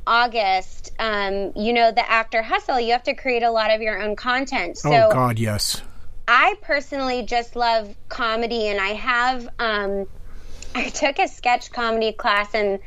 August. 0.07 0.91
Um, 0.99 1.51
you 1.55 1.73
know, 1.73 1.91
the 1.91 2.09
actor 2.09 2.41
hustle. 2.41 2.79
You 2.79 2.93
have 2.93 3.03
to 3.03 3.13
create 3.13 3.43
a 3.43 3.51
lot 3.51 3.71
of 3.71 3.81
your 3.81 4.01
own 4.01 4.15
content. 4.15 4.77
So 4.77 4.91
oh 4.91 5.11
God, 5.11 5.39
yes. 5.39 5.81
I 6.27 6.55
personally 6.61 7.23
just 7.23 7.55
love 7.55 7.95
comedy, 8.09 8.67
and 8.67 8.79
I 8.79 8.89
have. 8.89 9.47
Um, 9.59 10.07
I 10.75 10.89
took 10.89 11.19
a 11.19 11.27
sketch 11.27 11.71
comedy 11.71 12.11
class, 12.11 12.53
and 12.53 12.79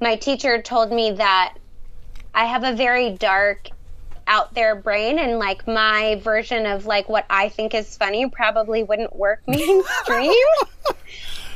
my 0.00 0.16
teacher 0.16 0.60
told 0.60 0.92
me 0.92 1.12
that 1.12 1.56
I 2.34 2.44
have 2.44 2.64
a 2.64 2.74
very 2.74 3.10
dark, 3.10 3.68
out 4.26 4.54
there 4.54 4.74
brain, 4.74 5.18
and 5.18 5.38
like 5.38 5.66
my 5.66 6.20
version 6.22 6.66
of 6.66 6.86
like 6.86 7.08
what 7.08 7.26
I 7.28 7.48
think 7.48 7.74
is 7.74 7.96
funny 7.96 8.28
probably 8.28 8.82
wouldn't 8.82 9.14
work 9.14 9.42
mainstream. 9.46 10.32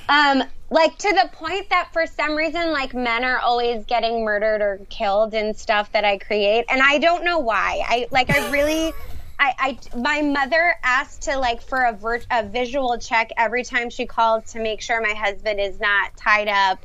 Um, 0.08 0.42
like 0.70 0.96
to 0.98 1.08
the 1.08 1.28
point 1.32 1.70
that 1.70 1.92
for 1.92 2.06
some 2.06 2.34
reason, 2.34 2.72
like 2.72 2.94
men 2.94 3.24
are 3.24 3.38
always 3.38 3.84
getting 3.86 4.24
murdered 4.24 4.62
or 4.62 4.80
killed 4.88 5.34
in 5.34 5.54
stuff 5.54 5.92
that 5.92 6.04
I 6.04 6.18
create, 6.18 6.64
and 6.68 6.82
I 6.82 6.98
don't 6.98 7.24
know 7.24 7.38
why. 7.38 7.82
I 7.86 8.08
like 8.10 8.30
I 8.30 8.50
really. 8.50 8.92
I, 9.38 9.78
I, 9.92 9.98
my 9.98 10.22
mother 10.22 10.76
asked 10.82 11.24
to 11.24 11.36
like 11.36 11.60
for 11.60 11.84
a, 11.84 11.92
vir- 11.92 12.22
a 12.30 12.48
visual 12.48 12.96
check 12.96 13.30
every 13.36 13.64
time 13.64 13.90
she 13.90 14.06
calls 14.06 14.52
to 14.52 14.60
make 14.60 14.80
sure 14.80 14.98
my 15.02 15.12
husband 15.12 15.60
is 15.60 15.78
not 15.78 16.16
tied 16.16 16.48
up 16.48 16.78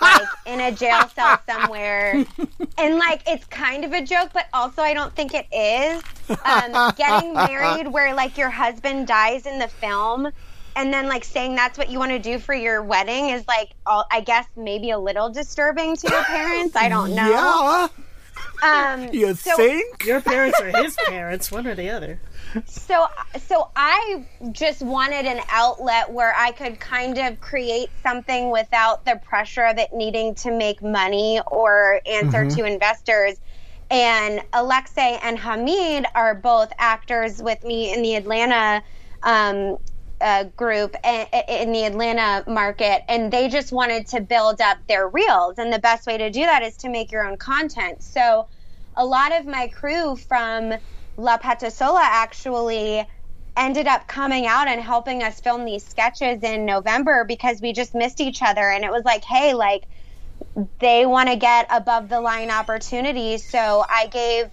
like 0.00 0.28
in 0.46 0.60
a 0.60 0.72
jail 0.72 1.08
cell 1.14 1.38
somewhere 1.46 2.24
and 2.78 2.96
like 2.96 3.22
it's 3.28 3.44
kind 3.46 3.84
of 3.84 3.92
a 3.92 4.02
joke 4.02 4.30
but 4.32 4.46
also 4.52 4.82
i 4.82 4.92
don't 4.92 5.14
think 5.14 5.32
it 5.34 5.46
is 5.52 6.02
um, 6.44 6.92
getting 6.96 7.32
married 7.32 7.86
where 7.86 8.14
like 8.14 8.36
your 8.36 8.50
husband 8.50 9.06
dies 9.06 9.46
in 9.46 9.58
the 9.58 9.68
film 9.68 10.28
and 10.76 10.92
then 10.92 11.08
like 11.08 11.24
saying 11.24 11.54
that's 11.54 11.76
what 11.78 11.90
you 11.90 11.98
want 11.98 12.10
to 12.12 12.18
do 12.18 12.38
for 12.38 12.54
your 12.54 12.82
wedding 12.82 13.30
is 13.30 13.46
like 13.48 13.70
all, 13.86 14.04
i 14.10 14.20
guess 14.20 14.46
maybe 14.56 14.90
a 14.90 14.98
little 14.98 15.28
disturbing 15.30 15.96
to 15.96 16.08
your 16.10 16.22
parents 16.24 16.76
i 16.76 16.88
don't 16.88 17.14
know 17.14 17.88
Yeah. 18.62 18.92
um, 18.94 19.08
You 19.12 19.34
so- 19.34 19.56
think? 19.56 20.04
Your 20.04 20.20
parents 20.20 20.60
or 20.60 20.70
his 20.82 20.96
parents, 21.06 21.50
one 21.50 21.66
or 21.66 21.74
the 21.74 21.90
other. 21.90 22.20
so 22.66 23.06
so 23.46 23.68
i 23.76 24.24
just 24.52 24.80
wanted 24.80 25.26
an 25.26 25.40
outlet 25.50 26.10
where 26.10 26.34
i 26.34 26.50
could 26.52 26.80
kind 26.80 27.18
of 27.18 27.38
create 27.40 27.90
something 28.02 28.50
without 28.50 29.04
the 29.04 29.20
pressure 29.24 29.64
of 29.64 29.76
it 29.76 29.92
needing 29.92 30.34
to 30.34 30.50
make 30.50 30.82
money 30.82 31.40
or 31.48 32.00
answer 32.06 32.48
to 32.48 32.64
investors 32.64 33.34
and 33.90 34.40
alexei 34.54 35.18
and 35.22 35.38
hamid 35.38 36.06
are 36.14 36.34
both 36.34 36.72
actors 36.78 37.42
with 37.42 37.62
me 37.64 37.92
in 37.92 38.00
the 38.02 38.14
atlanta 38.14 38.82
um, 39.24 39.76
uh, 40.20 40.44
group 40.56 40.96
in 41.04 41.72
the 41.72 41.84
Atlanta 41.84 42.44
market, 42.50 43.02
and 43.08 43.32
they 43.32 43.48
just 43.48 43.72
wanted 43.72 44.08
to 44.08 44.20
build 44.20 44.60
up 44.60 44.78
their 44.88 45.08
reels. 45.08 45.58
And 45.58 45.72
the 45.72 45.78
best 45.80 46.06
way 46.06 46.18
to 46.18 46.30
do 46.30 46.40
that 46.40 46.62
is 46.62 46.76
to 46.78 46.88
make 46.90 47.12
your 47.12 47.26
own 47.26 47.36
content. 47.38 48.02
So, 48.02 48.48
a 48.96 49.04
lot 49.06 49.38
of 49.38 49.46
my 49.46 49.68
crew 49.68 50.16
from 50.16 50.74
La 51.16 51.38
Patasola 51.38 52.00
actually 52.02 53.06
ended 53.56 53.86
up 53.86 54.08
coming 54.08 54.46
out 54.46 54.68
and 54.68 54.80
helping 54.80 55.22
us 55.22 55.40
film 55.40 55.64
these 55.64 55.86
sketches 55.86 56.42
in 56.42 56.66
November 56.66 57.24
because 57.26 57.60
we 57.60 57.72
just 57.72 57.94
missed 57.94 58.20
each 58.20 58.42
other. 58.42 58.70
And 58.70 58.84
it 58.84 58.90
was 58.90 59.04
like, 59.04 59.24
hey, 59.24 59.54
like, 59.54 59.84
they 60.80 61.06
want 61.06 61.28
to 61.28 61.36
get 61.36 61.66
above 61.70 62.08
the 62.08 62.20
line 62.20 62.50
opportunities. 62.50 63.48
So 63.48 63.84
I 63.88 64.08
gave, 64.08 64.50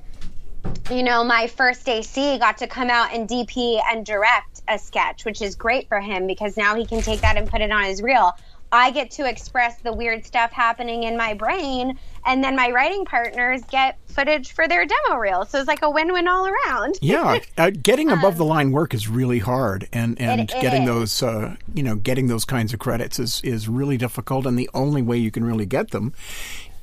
you 0.91 1.01
know, 1.03 1.23
my 1.23 1.47
first 1.47 1.87
AC 1.89 2.37
got 2.37 2.57
to 2.59 2.67
come 2.67 2.89
out 2.89 3.11
and 3.13 3.27
DP 3.27 3.81
and 3.91 4.05
direct 4.05 4.61
a 4.67 4.77
sketch, 4.77 5.25
which 5.25 5.41
is 5.41 5.55
great 5.55 5.87
for 5.87 5.99
him 5.99 6.27
because 6.27 6.57
now 6.57 6.75
he 6.75 6.85
can 6.85 7.01
take 7.01 7.21
that 7.21 7.37
and 7.37 7.49
put 7.49 7.61
it 7.61 7.71
on 7.71 7.83
his 7.85 8.01
reel. 8.01 8.31
I 8.71 8.91
get 8.91 9.09
to 9.11 9.27
express 9.29 9.79
the 9.81 9.93
weird 9.93 10.25
stuff 10.25 10.51
happening 10.51 11.03
in 11.03 11.15
my 11.15 11.33
brain, 11.33 11.97
and 12.25 12.43
then 12.43 12.55
my 12.55 12.71
writing 12.71 13.05
partners 13.05 13.61
get 13.69 13.97
footage 14.07 14.51
for 14.53 14.67
their 14.67 14.85
demo 14.85 15.17
reel. 15.19 15.45
So 15.45 15.59
it's 15.59 15.67
like 15.67 15.81
a 15.83 15.89
win-win 15.89 16.27
all 16.27 16.47
around. 16.47 16.97
Yeah, 17.01 17.39
uh, 17.57 17.69
getting 17.69 18.09
above 18.11 18.37
the 18.37 18.43
line 18.45 18.71
work 18.71 18.93
is 18.93 19.07
really 19.07 19.39
hard, 19.39 19.87
and 19.93 20.19
and 20.19 20.41
It- 20.41 20.51
it 20.53 20.61
getting 20.61 20.81
is. 20.83 20.87
those 20.89 21.23
uh, 21.23 21.55
you 21.73 21.83
know 21.83 21.95
getting 21.95 22.27
those 22.27 22.43
kinds 22.43 22.73
of 22.73 22.79
credits 22.79 23.17
is 23.19 23.39
is 23.43 23.69
really 23.69 23.97
difficult. 23.97 24.45
And 24.45 24.57
the 24.59 24.69
only 24.73 25.01
way 25.01 25.17
you 25.17 25.31
can 25.31 25.43
really 25.45 25.65
get 25.67 25.91
them 25.91 26.13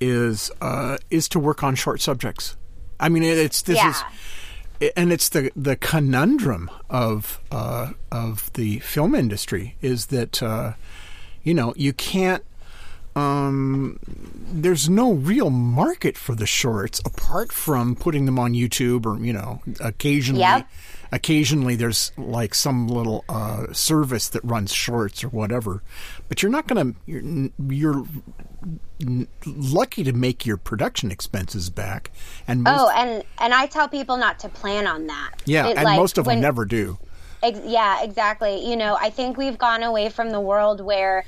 is 0.00 0.50
uh, 0.60 0.96
is 1.10 1.28
to 1.30 1.38
work 1.40 1.62
on 1.62 1.74
short 1.74 2.00
subjects. 2.00 2.56
I 3.02 3.08
mean, 3.10 3.22
it's 3.22 3.62
this 3.62 3.76
Yeah. 3.76 3.90
is 3.90 4.02
and 4.96 5.12
it's 5.12 5.28
the 5.28 5.50
the 5.54 5.76
conundrum 5.76 6.70
of 6.90 7.40
uh, 7.50 7.92
of 8.10 8.50
the 8.54 8.78
film 8.80 9.14
industry 9.14 9.76
is 9.82 10.06
that 10.06 10.42
uh, 10.42 10.72
you 11.44 11.54
know 11.54 11.72
you 11.76 11.92
can't 11.92 12.42
um, 13.14 13.98
there's 14.52 14.88
no 14.88 15.12
real 15.12 15.50
market 15.50 16.16
for 16.16 16.34
the 16.34 16.46
shorts 16.46 17.00
apart 17.04 17.52
from 17.52 17.94
putting 17.94 18.26
them 18.26 18.38
on 18.38 18.52
YouTube 18.54 19.04
or 19.06 19.22
you 19.24 19.32
know 19.32 19.60
occasionally 19.80 20.40
Yep. 20.40 20.66
occasionally 21.12 21.76
there's 21.76 22.12
like 22.16 22.54
some 22.54 22.88
little 22.88 23.24
uh, 23.28 23.72
service 23.72 24.28
that 24.30 24.42
runs 24.44 24.72
shorts 24.72 25.22
or 25.24 25.28
whatever 25.28 25.82
but 26.28 26.42
you're 26.42 26.50
not 26.52 26.66
gonna 26.66 26.94
you're, 27.06 27.50
you're 27.68 28.04
lucky 29.46 30.04
to 30.04 30.12
make 30.12 30.46
your 30.46 30.56
production 30.56 31.10
expenses 31.10 31.70
back 31.70 32.10
and 32.46 32.62
most, 32.62 32.80
Oh, 32.80 32.90
and 32.96 33.24
and 33.38 33.52
I 33.52 33.66
tell 33.66 33.88
people 33.88 34.16
not 34.16 34.38
to 34.40 34.48
plan 34.48 34.86
on 34.86 35.06
that. 35.08 35.32
yeah 35.44 35.66
It, 35.68 35.76
and 35.76 35.84
like, 35.84 35.98
most 35.98 36.18
of 36.18 36.24
them 36.24 36.40
never 36.40 36.64
do 36.64 36.98
Ex- 37.44 37.58
yeah, 37.64 38.04
exactly. 38.04 38.64
You 38.70 38.76
know, 38.76 38.96
I 39.00 39.10
think 39.10 39.36
we've 39.36 39.58
gone 39.58 39.82
away 39.82 40.10
from 40.10 40.30
the 40.30 40.38
world 40.38 40.80
where, 40.80 41.24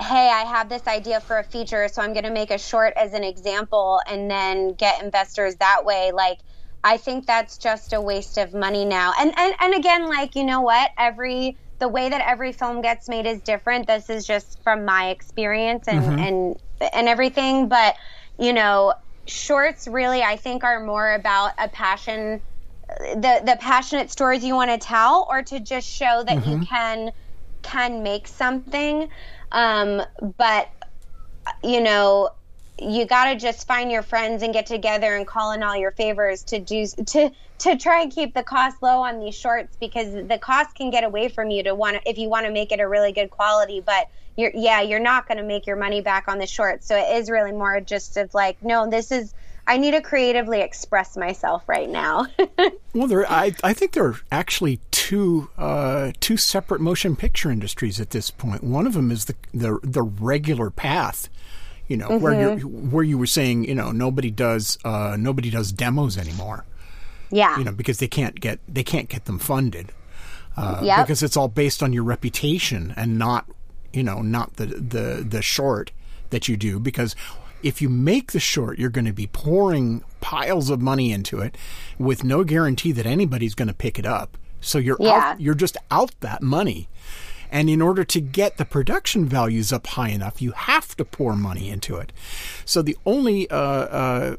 hey, 0.00 0.30
I 0.30 0.44
have 0.44 0.68
this 0.68 0.86
idea 0.86 1.20
for 1.20 1.38
a 1.38 1.44
feature, 1.44 1.88
so 1.88 2.02
I'm 2.02 2.12
going 2.12 2.24
to 2.24 2.30
make 2.30 2.50
a 2.50 2.58
short 2.58 2.94
as 2.96 3.14
an 3.14 3.24
example 3.24 4.00
and 4.06 4.30
then 4.30 4.74
get 4.74 5.02
investors 5.02 5.56
that 5.56 5.84
way. 5.84 6.12
Like, 6.12 6.38
I 6.84 6.96
think 6.96 7.26
that's 7.26 7.58
just 7.58 7.92
a 7.92 8.00
waste 8.00 8.38
of 8.38 8.54
money 8.54 8.84
now. 8.84 9.12
And 9.18 9.36
and, 9.36 9.54
and 9.58 9.74
again, 9.74 10.08
like, 10.08 10.36
you 10.36 10.44
know 10.44 10.60
what? 10.60 10.90
Every 10.96 11.56
the 11.80 11.88
way 11.88 12.08
that 12.08 12.20
every 12.26 12.52
film 12.52 12.80
gets 12.80 13.08
made 13.08 13.26
is 13.26 13.40
different. 13.40 13.86
This 13.86 14.08
is 14.10 14.26
just 14.26 14.62
from 14.62 14.84
my 14.84 15.10
experience 15.10 15.88
and 15.88 16.00
mm-hmm. 16.00 16.18
and 16.18 16.56
and 16.92 17.08
everything, 17.08 17.68
but 17.68 17.96
you 18.38 18.52
know, 18.52 18.94
shorts 19.26 19.88
really 19.88 20.22
I 20.22 20.36
think 20.36 20.62
are 20.62 20.84
more 20.84 21.14
about 21.14 21.52
a 21.58 21.68
passion 21.68 22.40
the 22.88 23.42
the 23.44 23.56
passionate 23.60 24.10
stories 24.10 24.44
you 24.44 24.54
want 24.54 24.70
to 24.70 24.78
tell 24.78 25.26
or 25.28 25.42
to 25.42 25.60
just 25.60 25.88
show 25.88 26.24
that 26.26 26.46
you 26.46 26.54
mm-hmm. 26.54 26.62
can 26.62 27.12
can 27.62 28.02
make 28.02 28.26
something 28.26 29.08
um 29.52 30.02
but 30.36 30.68
you 31.62 31.80
know 31.80 32.30
you 32.80 33.06
got 33.06 33.32
to 33.32 33.36
just 33.36 33.66
find 33.66 33.90
your 33.90 34.02
friends 34.02 34.42
and 34.42 34.52
get 34.52 34.66
together 34.66 35.16
and 35.16 35.26
call 35.26 35.52
in 35.52 35.62
all 35.62 35.76
your 35.76 35.90
favors 35.90 36.42
to 36.44 36.58
do 36.58 36.86
to 36.86 37.30
to 37.58 37.76
try 37.76 38.02
and 38.02 38.12
keep 38.12 38.34
the 38.34 38.42
cost 38.42 38.76
low 38.82 39.02
on 39.02 39.18
these 39.18 39.34
shorts 39.34 39.76
because 39.80 40.12
the 40.28 40.38
cost 40.38 40.76
can 40.76 40.90
get 40.90 41.02
away 41.02 41.28
from 41.28 41.50
you 41.50 41.62
to 41.62 41.74
want 41.74 41.98
if 42.06 42.18
you 42.18 42.28
want 42.28 42.46
to 42.46 42.52
make 42.52 42.70
it 42.70 42.80
a 42.80 42.86
really 42.88 43.12
good 43.12 43.30
quality 43.30 43.80
but 43.80 44.08
you're 44.36 44.52
yeah 44.54 44.80
you're 44.80 45.00
not 45.00 45.26
going 45.26 45.38
to 45.38 45.44
make 45.44 45.66
your 45.66 45.76
money 45.76 46.00
back 46.00 46.28
on 46.28 46.38
the 46.38 46.46
shorts 46.46 46.86
so 46.86 46.96
it 46.96 47.16
is 47.16 47.28
really 47.28 47.52
more 47.52 47.80
just 47.80 48.16
of 48.16 48.32
like 48.34 48.62
no 48.62 48.88
this 48.88 49.10
is 49.10 49.34
I 49.68 49.76
need 49.76 49.90
to 49.90 50.00
creatively 50.00 50.62
express 50.62 51.14
myself 51.14 51.62
right 51.68 51.88
now. 51.88 52.26
Well, 52.94 53.06
there, 53.06 53.30
I, 53.30 53.54
I 53.62 53.74
think 53.74 53.92
there 53.92 54.06
are 54.06 54.16
actually 54.32 54.80
two 55.08 55.48
uh, 55.56 56.12
two 56.20 56.36
separate 56.36 56.82
motion 56.82 57.16
picture 57.16 57.50
industries 57.50 57.98
at 57.98 58.10
this 58.10 58.30
point. 58.30 58.62
One 58.62 58.86
of 58.86 58.92
them 58.92 59.10
is 59.10 59.24
the 59.24 59.34
the, 59.54 59.78
the 59.82 60.02
regular 60.02 60.68
path, 60.68 61.30
you 61.86 61.96
know, 61.96 62.18
where 62.18 62.58
you 62.58 62.68
where 62.68 63.04
you 63.04 63.16
were 63.16 63.26
saying, 63.26 63.64
you 63.64 63.74
know, 63.74 63.90
nobody 63.90 64.30
does 64.30 64.76
uh, 64.84 65.16
nobody 65.18 65.48
does 65.48 65.72
demos 65.72 66.18
anymore, 66.18 66.66
yeah. 67.30 67.56
you 67.56 67.64
know, 67.64 67.72
because 67.72 68.00
they 68.00 68.08
can't 68.08 68.38
get 68.38 68.60
they 68.68 68.84
can't 68.84 69.08
get 69.08 69.24
them 69.24 69.38
funded 69.38 69.92
uh, 70.58 70.80
Yep. 70.82 71.06
because 71.06 71.22
it's 71.22 71.38
all 71.38 71.48
based 71.48 71.82
on 71.82 71.94
your 71.94 72.04
reputation 72.04 72.92
and 72.94 73.18
not 73.18 73.46
you 73.94 74.02
know 74.02 74.20
not 74.20 74.56
the 74.56 74.66
the 74.66 75.24
the 75.26 75.40
short 75.40 75.90
that 76.28 76.48
you 76.48 76.56
do 76.58 76.78
because 76.78 77.16
if 77.62 77.80
you 77.80 77.88
make 77.88 78.32
the 78.32 78.40
short 78.40 78.78
you're 78.78 78.90
going 78.90 79.06
to 79.06 79.12
be 79.14 79.26
pouring 79.26 80.04
piles 80.20 80.68
of 80.68 80.82
money 80.82 81.12
into 81.12 81.40
it 81.40 81.56
with 81.98 82.24
no 82.24 82.44
guarantee 82.44 82.92
that 82.92 83.06
anybody's 83.06 83.54
going 83.54 83.68
to 83.68 83.74
pick 83.74 83.98
it 83.98 84.04
up 84.04 84.36
so 84.60 84.78
you're 84.78 84.96
Yeah. 85.00 85.10
out, 85.32 85.40
you're 85.40 85.54
just 85.54 85.76
out 85.90 86.12
that 86.20 86.42
money 86.42 86.88
and 87.50 87.70
in 87.70 87.80
order 87.80 88.04
to 88.04 88.20
get 88.20 88.58
the 88.58 88.64
production 88.66 89.24
values 89.24 89.72
up 89.72 89.86
high 89.88 90.10
enough 90.10 90.42
you 90.42 90.52
have 90.52 90.94
to 90.96 91.04
pour 91.04 91.34
money 91.36 91.70
into 91.70 91.96
it 91.96 92.12
so 92.64 92.82
the 92.82 92.96
only 93.06 93.48
uh, 93.50 93.56
uh, 93.56 94.36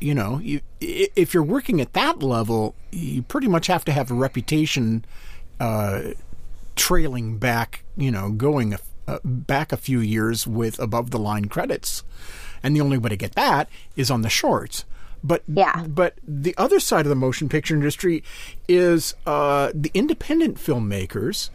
you 0.00 0.14
know, 0.14 0.38
you, 0.38 0.60
if 0.80 1.34
you're 1.34 1.42
working 1.42 1.80
at 1.80 1.92
that 1.94 2.22
level, 2.22 2.74
you 2.90 3.22
pretty 3.22 3.48
much 3.48 3.66
have 3.66 3.84
to 3.86 3.92
have 3.92 4.10
a 4.10 4.14
reputation 4.14 5.04
uh, 5.60 6.12
trailing 6.76 7.38
back, 7.38 7.84
you 7.96 8.10
know, 8.10 8.30
going 8.30 8.74
a, 8.74 8.78
uh, 9.06 9.18
back 9.24 9.72
a 9.72 9.76
few 9.76 10.00
years 10.00 10.46
with 10.46 10.78
above 10.78 11.10
the 11.10 11.18
line 11.18 11.46
credits. 11.46 12.02
And 12.62 12.74
the 12.74 12.80
only 12.80 12.98
way 12.98 13.10
to 13.10 13.16
get 13.16 13.34
that 13.34 13.68
is 13.96 14.10
on 14.10 14.22
the 14.22 14.30
shorts. 14.30 14.84
But 15.24 15.42
Yeah. 15.48 15.84
but 15.88 16.18
the 16.22 16.54
other 16.56 16.78
side 16.78 17.06
of 17.06 17.10
the 17.10 17.14
motion 17.16 17.48
picture 17.48 17.74
industry 17.74 18.22
is 18.68 19.14
uh, 19.26 19.72
the 19.74 19.90
independent 19.94 20.58
filmmakers 20.58 21.48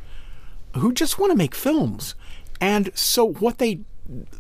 who 0.76 0.92
just 0.92 1.20
want 1.20 1.32
to 1.32 1.38
make 1.38 1.54
films. 1.56 2.16
And 2.60 2.92
so 2.96 3.24
what 3.34 3.60
they 3.60 3.82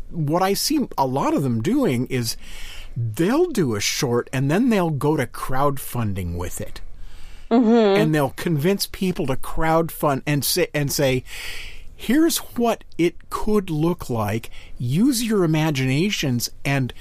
what 0.09 0.41
I 0.41 0.53
see 0.55 0.87
a 0.97 1.05
lot 1.05 1.35
of 1.35 1.43
them 1.43 1.61
doing 1.61 2.07
is 2.07 2.35
they'll 2.97 3.45
do 3.51 3.75
a 3.75 3.79
short 3.79 4.27
and 4.33 4.49
then 4.49 4.69
they'll 4.69 4.89
go 4.89 5.15
to 5.15 5.27
crowdfunding 5.27 6.35
with 6.35 6.59
it. 6.59 6.81
and 7.51 8.13
they'll 8.13 8.29
convince 8.35 8.85
people 8.85 9.25
to 9.27 9.35
crowdfund 9.35 10.21
and 10.27 10.43
say 10.45 10.67
and 10.73 10.91
say 10.91 11.23
here's 11.95 12.37
what 12.57 12.83
it 12.99 13.15
could 13.31 13.71
look 13.71 14.07
like 14.09 14.51
use 14.77 15.23
your 15.23 15.43
imaginations 15.43 16.51
and 16.63 16.93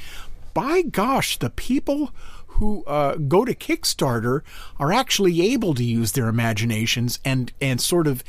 by 0.59 0.83
gosh 0.83 1.39
the 1.39 1.51
people 1.51 2.11
who 2.49 2.83
uh, 2.87 3.15
go 3.15 3.45
to 3.45 3.55
Kickstarter 3.55 4.43
are 4.81 4.93
actually 4.93 5.41
able 5.53 5.73
to 5.73 5.85
use 5.85 6.11
their 6.11 6.27
imaginations 6.27 7.21
and 7.25 7.53
and 7.61 7.81
sort 7.81 8.09
of 8.09 8.25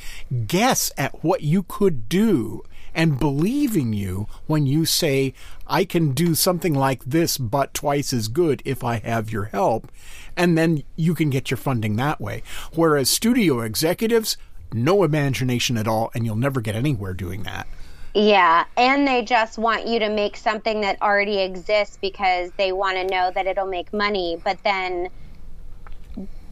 guess 0.45 0.91
at 0.95 1.23
what 1.23 1.41
you 1.41 1.63
could 1.63 2.07
do 2.07 2.61
and 2.93 3.17
believing 3.17 3.93
you 3.93 4.27
when 4.45 4.67
you 4.67 4.85
say 4.85 5.33
I 5.65 5.85
can 5.85 6.11
do 6.11 6.35
something 6.35 6.75
like 6.75 7.03
this 7.03 7.39
but 7.39 7.73
twice 7.73 8.13
as 8.13 8.27
good 8.27 8.61
if 8.63 8.83
I 8.83 8.99
have 8.99 9.31
your 9.31 9.45
help 9.45 9.91
and 10.37 10.55
then 10.55 10.83
you 10.95 11.15
can 11.15 11.31
get 11.31 11.49
your 11.49 11.57
funding 11.57 11.95
that 11.95 12.21
way. 12.21 12.43
Whereas 12.75 13.09
studio 13.09 13.61
executives 13.61 14.37
no 14.71 15.01
imagination 15.01 15.79
at 15.79 15.87
all 15.87 16.11
and 16.13 16.27
you'll 16.27 16.35
never 16.35 16.61
get 16.61 16.75
anywhere 16.75 17.15
doing 17.15 17.41
that 17.41 17.67
Yeah, 18.13 18.65
and 18.75 19.07
they 19.07 19.23
just 19.23 19.57
want 19.57 19.87
you 19.87 19.99
to 19.99 20.09
make 20.09 20.35
something 20.35 20.81
that 20.81 21.01
already 21.01 21.39
exists 21.39 21.97
because 22.01 22.51
they 22.57 22.71
want 22.71 22.97
to 22.97 23.03
know 23.03 23.31
that 23.33 23.45
it'll 23.45 23.67
make 23.67 23.93
money, 23.93 24.41
but 24.43 24.57
then 24.63 25.09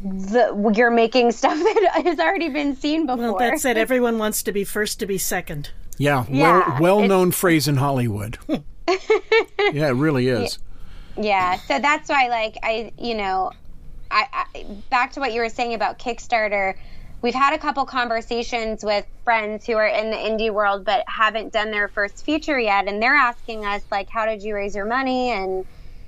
the, 0.04 0.74
you're 0.76 0.92
making 0.92 1.32
stuff 1.34 1.58
that 1.58 2.02
has 2.04 2.20
already 2.20 2.50
been 2.50 2.76
seen 2.76 3.06
before. 3.06 3.34
Well, 3.34 3.38
that's 3.38 3.66
it. 3.66 3.78
Everyone 3.78 4.18
wants 4.20 4.44
to 4.44 4.52
be 4.52 4.64
first 4.64 5.00
to 5.00 5.06
be 5.06 5.18
second. 5.18 5.72
yeah, 5.98 6.26
Yeah, 6.30 6.80
well 6.80 7.00
well 7.00 7.08
known 7.08 7.32
phrase 7.32 7.68
in 7.68 7.78
Hollywood 7.78 8.38
yeah 8.48 9.88
it 9.88 9.96
really 9.96 10.28
is 10.28 10.60
Yeah, 11.20 11.58
so 11.58 11.80
that's 11.80 12.10
why, 12.10 12.28
like, 12.28 12.58
I, 12.62 12.92
you 13.00 13.16
know, 13.16 13.52
I, 14.12 14.28
I 14.32 14.66
back 14.90 15.14
to 15.14 15.20
what 15.20 15.34
you 15.34 15.42
were 15.42 15.50
saying 15.50 15.74
about 15.74 15.98
Kickstarter. 15.98 16.76
We've 17.22 17.34
had 17.34 17.54
a 17.54 17.58
couple 17.58 17.86
conversations 17.86 18.84
with 18.84 19.06
friends 19.24 19.66
who 19.66 19.74
are 19.74 19.88
in 19.88 20.12
the 20.12 20.18
indie 20.18 20.54
world 20.54 20.86
but 20.86 21.04
haven't 21.08 21.52
done 21.52 21.72
their 21.72 21.88
first 21.88 22.24
feature 22.24 22.60
yet, 22.60 22.88
and 22.88 23.02
they're 23.02 23.16
asking 23.16 23.66
us 23.66 23.82
like, 23.92 24.10
"How 24.10 24.26
did 24.26 24.44
you 24.44 24.54
raise 24.56 24.76
your 24.76 24.86
money?" 24.86 25.32
and 25.32 25.66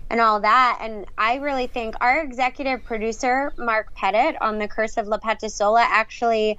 and 0.10 0.22
all 0.22 0.40
that. 0.42 0.80
And 0.82 1.06
I 1.18 1.36
really 1.36 1.68
think 1.68 1.96
our 2.02 2.22
executive 2.22 2.84
producer 2.84 3.54
Mark 3.58 3.94
Pettit 3.96 4.42
on 4.42 4.58
the 4.60 4.68
Curse 4.68 4.98
of 4.98 5.08
La 5.08 5.18
Patasola 5.18 5.82
actually 5.82 6.58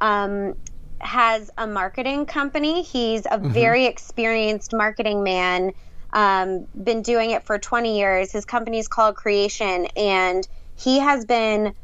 um, 0.00 0.54
has 1.00 1.50
a 1.58 1.66
marketing 1.66 2.26
company. 2.26 2.82
He's 2.82 3.26
a 3.30 3.38
very 3.38 3.86
experienced 3.86 4.72
marketing 4.72 5.22
man. 5.22 5.72
Um, 6.12 6.66
been 6.84 7.02
doing 7.02 7.30
it 7.30 7.44
for 7.46 7.58
20 7.58 7.98
years. 7.98 8.32
His 8.32 8.44
company 8.44 8.78
is 8.78 8.86
called 8.86 9.16
Creation, 9.16 9.86
and 9.96 10.46
he 10.76 10.98
has 10.98 11.24
been 11.24 11.74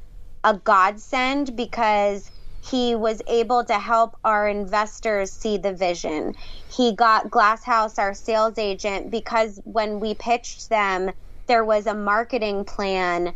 a 0.44 0.54
godsend 0.54 1.56
because 1.56 2.30
he 2.62 2.94
was 2.94 3.22
able 3.28 3.64
to 3.64 3.78
help 3.78 4.16
our 4.24 4.48
investors 4.48 5.32
see 5.32 5.56
the 5.56 5.72
vision. 5.72 6.34
He 6.70 6.94
got 6.94 7.30
Glasshouse, 7.30 7.98
our 7.98 8.14
sales 8.14 8.58
agent, 8.58 9.10
because 9.10 9.60
when 9.64 10.00
we 10.00 10.14
pitched 10.14 10.68
them, 10.68 11.10
there 11.46 11.64
was 11.64 11.86
a 11.86 11.94
marketing 11.94 12.64
plan 12.64 13.34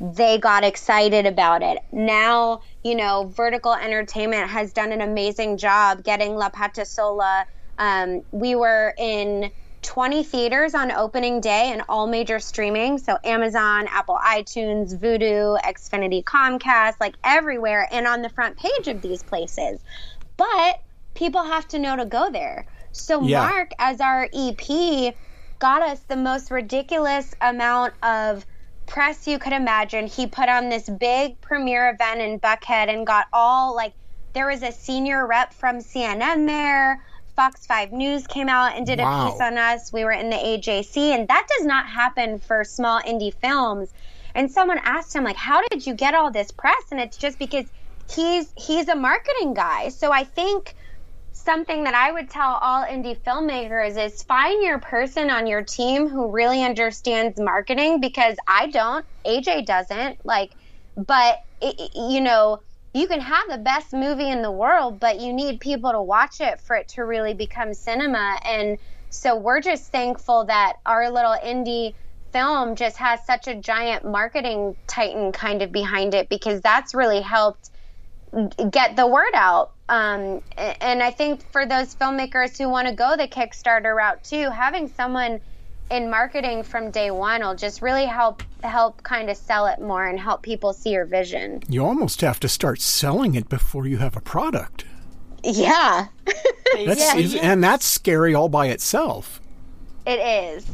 they 0.00 0.38
got 0.38 0.64
excited 0.64 1.26
about 1.26 1.62
it. 1.62 1.78
Now, 1.92 2.60
you 2.82 2.94
know, 2.94 3.32
Vertical 3.34 3.74
Entertainment 3.74 4.50
has 4.50 4.72
done 4.72 4.92
an 4.92 5.00
amazing 5.00 5.56
job 5.56 6.04
getting 6.04 6.34
La 6.34 6.50
Patasola. 6.50 7.44
Um, 7.78 8.22
we 8.30 8.54
were 8.54 8.94
in 8.98 9.50
20 9.86 10.24
theaters 10.24 10.74
on 10.74 10.90
opening 10.90 11.40
day 11.40 11.70
and 11.72 11.82
all 11.88 12.06
major 12.06 12.38
streaming. 12.40 12.98
So 12.98 13.18
Amazon, 13.24 13.86
Apple 13.88 14.18
iTunes, 14.22 14.98
Vudu, 14.98 15.58
Xfinity, 15.62 16.24
Comcast, 16.24 16.94
like 17.00 17.14
everywhere, 17.24 17.88
and 17.92 18.06
on 18.06 18.20
the 18.22 18.28
front 18.28 18.58
page 18.58 18.88
of 18.88 19.00
these 19.00 19.22
places. 19.22 19.80
But 20.36 20.80
people 21.14 21.44
have 21.44 21.68
to 21.68 21.78
know 21.78 21.96
to 21.96 22.04
go 22.04 22.30
there. 22.30 22.66
So 22.92 23.22
Yeah. 23.22 23.46
Mark, 23.46 23.70
as 23.78 24.00
our 24.00 24.28
EP, 24.34 25.14
got 25.60 25.82
us 25.82 26.00
the 26.00 26.16
most 26.16 26.50
ridiculous 26.50 27.32
amount 27.40 27.94
of 28.02 28.44
press 28.86 29.26
you 29.26 29.38
could 29.38 29.52
imagine. 29.52 30.08
He 30.08 30.26
put 30.26 30.48
on 30.48 30.68
this 30.68 30.88
big 30.88 31.40
premiere 31.40 31.90
event 31.90 32.20
in 32.20 32.40
Buckhead 32.40 32.92
and 32.92 33.06
got 33.06 33.26
all 33.32 33.74
like 33.74 33.94
there 34.34 34.48
was 34.48 34.62
a 34.62 34.72
senior 34.72 35.26
rep 35.26 35.54
from 35.54 35.78
CNN 35.78 36.46
there. 36.46 37.00
Fox 37.36 37.66
5 37.66 37.92
News 37.92 38.26
came 38.26 38.48
out 38.48 38.76
and 38.76 38.86
did 38.86 38.98
Wow. 38.98 39.28
a 39.28 39.30
piece 39.30 39.40
on 39.40 39.58
us. 39.58 39.92
We 39.92 40.04
were 40.04 40.12
in 40.12 40.30
the 40.30 40.36
AJC 40.36 41.14
and 41.14 41.28
that 41.28 41.46
does 41.58 41.66
not 41.66 41.86
happen 41.88 42.38
for 42.40 42.64
small 42.64 43.00
indie 43.02 43.34
films. 43.34 43.92
And 44.34 44.50
someone 44.50 44.80
asked 44.82 45.14
him 45.14 45.24
like 45.24 45.36
how 45.36 45.62
did 45.70 45.86
you 45.86 45.94
get 45.94 46.14
all 46.14 46.30
this 46.32 46.50
press 46.50 46.82
and 46.90 47.00
it's 47.00 47.18
just 47.18 47.38
because 47.38 47.66
he's 48.14 48.52
he's 48.56 48.88
a 48.88 48.96
marketing 48.96 49.54
guy. 49.54 49.90
So 49.90 50.12
I 50.12 50.24
think 50.24 50.74
something 51.32 51.84
that 51.84 51.94
I 51.94 52.12
would 52.12 52.30
tell 52.30 52.54
all 52.62 52.84
indie 52.84 53.20
filmmakers 53.22 54.02
is 54.02 54.22
find 54.22 54.62
your 54.62 54.80
person 54.80 55.30
on 55.30 55.46
your 55.46 55.62
team 55.62 56.08
who 56.08 56.30
really 56.32 56.62
understands 56.64 57.38
marketing 57.38 58.00
because 58.00 58.36
I 58.48 58.68
don't, 58.68 59.04
AJ 59.26 59.66
doesn't. 59.66 60.18
Like, 60.24 60.52
but 60.96 61.38
it, 61.60 61.90
you 61.94 62.20
know, 62.22 62.60
you 62.96 63.06
can 63.06 63.20
have 63.20 63.44
the 63.50 63.58
best 63.58 63.92
movie 63.92 64.30
in 64.30 64.40
the 64.40 64.50
world, 64.50 64.98
but 64.98 65.20
you 65.20 65.32
need 65.32 65.60
people 65.60 65.92
to 65.92 66.00
watch 66.00 66.40
it 66.40 66.60
for 66.60 66.76
it 66.76 66.88
to 66.88 67.02
really 67.02 67.34
become 67.34 67.74
cinema. 67.74 68.38
And 68.42 68.78
so 69.10 69.36
we're 69.36 69.60
just 69.60 69.92
thankful 69.92 70.46
that 70.46 70.74
our 70.86 71.10
little 71.10 71.36
indie 71.44 71.92
film 72.32 72.74
just 72.74 72.96
has 72.96 73.20
such 73.26 73.48
a 73.48 73.54
giant 73.54 74.04
marketing 74.04 74.76
titan 74.88 75.32
kind 75.32 75.60
of 75.60 75.72
behind 75.72 76.14
it 76.14 76.28
because 76.30 76.60
that's 76.62 76.94
really 76.94 77.20
helped 77.20 77.70
get 78.70 78.96
the 78.96 79.06
word 79.06 79.34
out. 79.34 79.72
Um, 79.88 80.40
and 80.56 81.02
I 81.02 81.10
think 81.10 81.42
for 81.52 81.66
those 81.66 81.94
filmmakers 81.94 82.58
who 82.58 82.68
want 82.68 82.88
to 82.88 82.94
go 82.94 83.14
the 83.16 83.28
Kickstarter 83.28 83.94
route 83.94 84.24
too, 84.24 84.50
having 84.50 84.88
someone 84.88 85.40
in 85.90 86.10
marketing 86.10 86.62
from 86.62 86.90
day 86.90 87.10
one 87.10 87.40
will 87.40 87.54
just 87.54 87.80
really 87.82 88.06
help 88.06 88.42
help 88.62 89.02
kind 89.02 89.30
of 89.30 89.36
sell 89.36 89.66
it 89.66 89.80
more 89.80 90.06
and 90.06 90.18
help 90.18 90.42
people 90.42 90.72
see 90.72 90.90
your 90.90 91.04
vision. 91.04 91.62
you 91.68 91.84
almost 91.84 92.20
have 92.20 92.40
to 92.40 92.48
start 92.48 92.80
selling 92.80 93.34
it 93.34 93.48
before 93.48 93.86
you 93.86 93.98
have 93.98 94.16
a 94.16 94.20
product 94.20 94.84
Yeah, 95.44 96.06
that's 96.74 97.14
Yeah, 97.14 97.40
and 97.42 97.62
that's 97.62 97.86
scary 97.86 98.34
all 98.34 98.48
by 98.48 98.66
itself 98.68 99.40
it 100.06 100.20
is. 100.20 100.66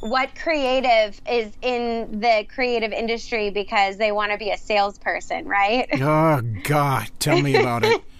What 0.00 0.34
creative 0.36 1.20
is 1.28 1.52
in 1.60 2.20
the 2.20 2.46
creative 2.48 2.92
industry 2.92 3.50
because 3.50 3.96
they 3.96 4.12
want 4.12 4.32
to 4.32 4.38
be 4.38 4.50
a 4.50 4.56
salesperson, 4.58 5.46
right? 5.46 5.88
Oh 6.00 6.40
God, 6.62 7.10
tell 7.18 7.40
me 7.40 7.56
about 7.56 7.84
it. 7.84 8.00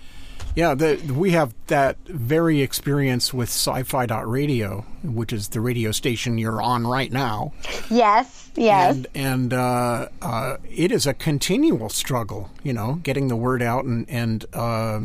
Yeah, 0.54 0.74
the, 0.74 0.96
we 1.12 1.32
have 1.32 1.52
that 1.66 1.98
very 2.06 2.62
experience 2.62 3.34
with 3.34 3.48
Sci-Fi 3.48 4.06
Radio, 4.22 4.84
which 5.02 5.32
is 5.32 5.48
the 5.48 5.60
radio 5.60 5.90
station 5.90 6.38
you're 6.38 6.62
on 6.62 6.86
right 6.86 7.10
now, 7.10 7.52
yes, 7.90 8.50
yes. 8.54 8.94
and 8.94 9.06
and 9.14 9.52
uh, 9.52 10.08
uh, 10.22 10.56
it 10.70 10.92
is 10.92 11.08
a 11.08 11.14
continual 11.14 11.88
struggle. 11.88 12.50
You 12.62 12.72
know, 12.72 13.00
getting 13.02 13.26
the 13.26 13.36
word 13.36 13.62
out 13.62 13.84
and 13.84 14.08
and 14.08 14.44
uh, 14.52 15.00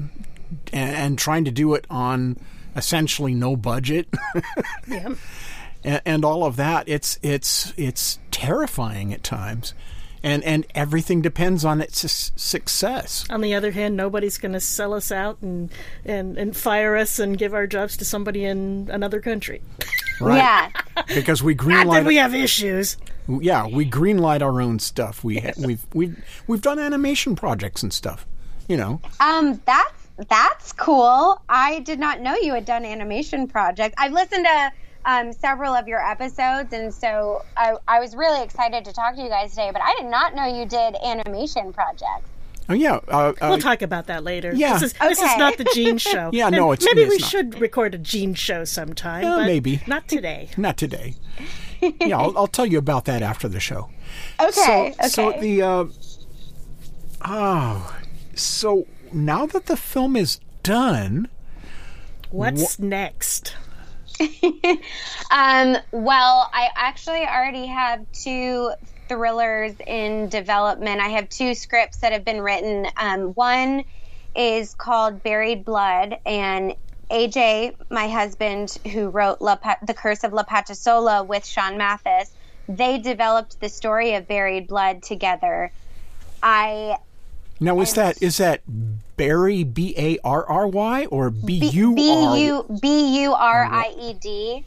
and, 0.72 0.96
and 0.96 1.18
trying 1.18 1.46
to 1.46 1.52
do 1.52 1.74
it 1.74 1.86
on 1.90 2.38
essentially 2.76 3.34
no 3.34 3.56
budget. 3.56 4.08
Yeah. 4.88 5.14
and, 5.84 6.02
and 6.06 6.26
all 6.26 6.46
of 6.46 6.56
that. 6.58 6.88
It's 6.90 7.20
it's 7.22 7.74
it's 7.78 8.20
terrifying 8.32 9.14
at 9.14 9.24
times, 9.24 9.74
and 10.24 10.44
and 10.44 10.66
everything 10.76 11.22
depends 11.22 11.64
on 11.66 11.82
its 11.82 12.00
su- 12.00 12.32
success. 12.36 13.26
On 13.30 13.42
the 13.42 13.54
other 13.56 13.72
hand, 13.72 13.96
nobody's 13.96 14.38
going 14.38 14.54
to 14.54 14.60
sell 14.60 14.94
us 14.94 15.12
out 15.12 15.38
and, 15.42 15.70
and, 16.06 16.38
and 16.38 16.56
fire 16.56 16.96
us 16.98 17.20
and 17.20 17.38
give 17.38 17.54
our 17.54 17.68
jobs 17.68 17.96
to 17.98 18.06
somebody 18.06 18.44
in 18.46 18.88
another 18.92 19.20
country. 19.22 19.62
Right? 20.22 20.36
Yeah. 20.36 21.06
Because 21.16 21.42
we 21.42 21.54
Not 21.56 21.64
that 21.64 21.86
greenlight. 21.88 22.06
we 22.06 22.18
have 22.18 22.36
issues. 22.36 22.98
yeah, 23.30 23.66
we 23.66 23.90
greenlight 23.90 24.42
our 24.42 24.60
own 24.62 24.80
stuff. 24.80 25.24
We 25.24 25.42
we've 25.58 25.86
we've 25.94 26.22
we've 26.46 26.62
done 26.62 26.78
animation 26.78 27.38
projects 27.38 27.84
and 27.84 27.94
stuff. 27.94 28.28
You 28.68 28.76
know, 28.76 29.00
Um, 29.22 29.62
that's 29.66 29.94
that's 30.28 30.74
cool. 30.74 31.42
I 31.48 31.80
did 31.80 32.00
not 32.02 32.20
know 32.20 32.36
you 32.36 32.54
had 32.54 32.66
done 32.66 32.84
animation 32.84 33.48
projects. 33.48 33.96
I've 33.98 34.12
listened 34.12 34.46
to 34.46 34.72
um, 35.06 35.32
several 35.34 35.74
of 35.74 35.88
your 35.88 36.00
episodes, 36.06 36.74
and 36.74 36.94
so 36.94 37.44
I, 37.58 37.76
I 37.88 38.00
was 38.00 38.16
really 38.16 38.44
excited 38.44 38.86
to 38.86 38.94
talk 38.94 39.16
to 39.16 39.22
you 39.22 39.30
guys 39.30 39.52
today. 39.52 39.70
But 39.72 39.82
I 39.82 39.96
did 40.00 40.10
not 40.10 40.36
know 40.36 40.46
you 40.46 40.66
did 40.66 40.96
animation 41.04 41.72
projects. 41.74 42.30
oh 42.68 42.74
yeah, 42.74 43.00
uh, 43.08 43.30
uh, 43.30 43.34
We'll 43.50 43.60
talk 43.60 43.82
about 43.82 44.08
that 44.08 44.24
later. 44.24 44.54
yeah. 44.54 44.74
This 44.74 44.92
is, 44.92 44.94
this 45.00 45.20
is 45.22 45.38
not 45.38 45.58
the 45.58 45.66
Gene 45.74 45.98
show. 45.98 46.30
Yeah, 46.34 46.50
no, 46.50 46.72
it's- 46.74 46.86
maybe 46.86 47.04
it's 47.08 47.12
we 47.16 47.18
not. 47.20 47.30
should 47.30 47.60
record 47.60 47.96
a 47.96 47.98
Gene 47.98 48.34
show 48.34 48.66
sometime. 48.66 49.26
Uh, 49.26 49.38
but 49.40 49.46
maybe. 49.46 49.82
Not 49.88 50.08
today. 50.08 50.50
not 50.58 50.78
today. 50.78 51.16
yeah, 51.82 52.18
I'll, 52.18 52.38
I'll 52.38 52.48
tell 52.48 52.66
you 52.66 52.78
about 52.78 53.06
that 53.06 53.22
after 53.22 53.48
the 53.48 53.60
show. 53.60 53.90
Okay. 54.40 54.94
So, 55.04 55.08
so 55.08 55.32
the 55.40 55.62
uh, 55.62 55.86
oh, 57.26 57.98
so 58.36 58.86
now 59.14 59.46
that 59.46 59.66
the 59.68 59.78
film 59.78 60.16
is 60.16 60.40
done, 60.64 61.30
What's 62.32 62.78
next? 62.80 63.56
Um, 65.32 65.78
well, 65.92 66.50
I 66.52 66.70
actually 66.76 67.22
already 67.22 67.68
have 67.68 68.04
two 68.14 68.72
thrillers 69.08 69.76
in 69.86 70.30
development. 70.30 71.02
I 71.02 71.10
have 71.10 71.30
two 71.30 71.54
scripts 71.54 71.98
that 71.98 72.14
have 72.14 72.26
been 72.26 72.42
written. 72.42 72.88
Um, 72.98 73.34
one 73.36 73.84
is 74.36 74.74
called 74.74 75.22
Buried 75.22 75.66
Blood, 75.66 76.18
and 76.26 76.76
AJ, 77.12 77.76
my 77.90 78.08
husband, 78.08 78.78
who 78.92 79.10
wrote 79.10 79.42
La 79.42 79.56
Pa- 79.56 79.78
The 79.86 79.94
Curse 79.94 80.24
of 80.24 80.34
La 80.34 80.44
Patasola 80.44 81.26
with 81.26 81.46
Sean 81.46 81.78
Mathis, 81.78 82.32
they 82.68 83.00
developed 83.00 83.60
the 83.60 83.70
story 83.70 84.14
of 84.14 84.28
Buried 84.28 84.68
Blood 84.68 85.04
together. 85.04 85.72
I 86.42 86.98
Now 87.60 87.80
is 87.82 87.94
that 87.94 88.22
is 88.22 88.38
that 88.38 88.62
Barry 89.20 89.64
B 89.66 89.94
A 89.98 90.18
R 90.24 90.46
R 90.46 90.68
Y 90.68 91.06
or 91.08 91.30
B 91.30 91.60
B 91.60 91.68
U 91.70 91.90
R? 91.98 92.38
U 92.38 92.80
B 92.82 93.22
U 93.24 93.34
R 93.34 93.66
I 93.66 93.94
E 94.00 94.14
D. 94.14 94.64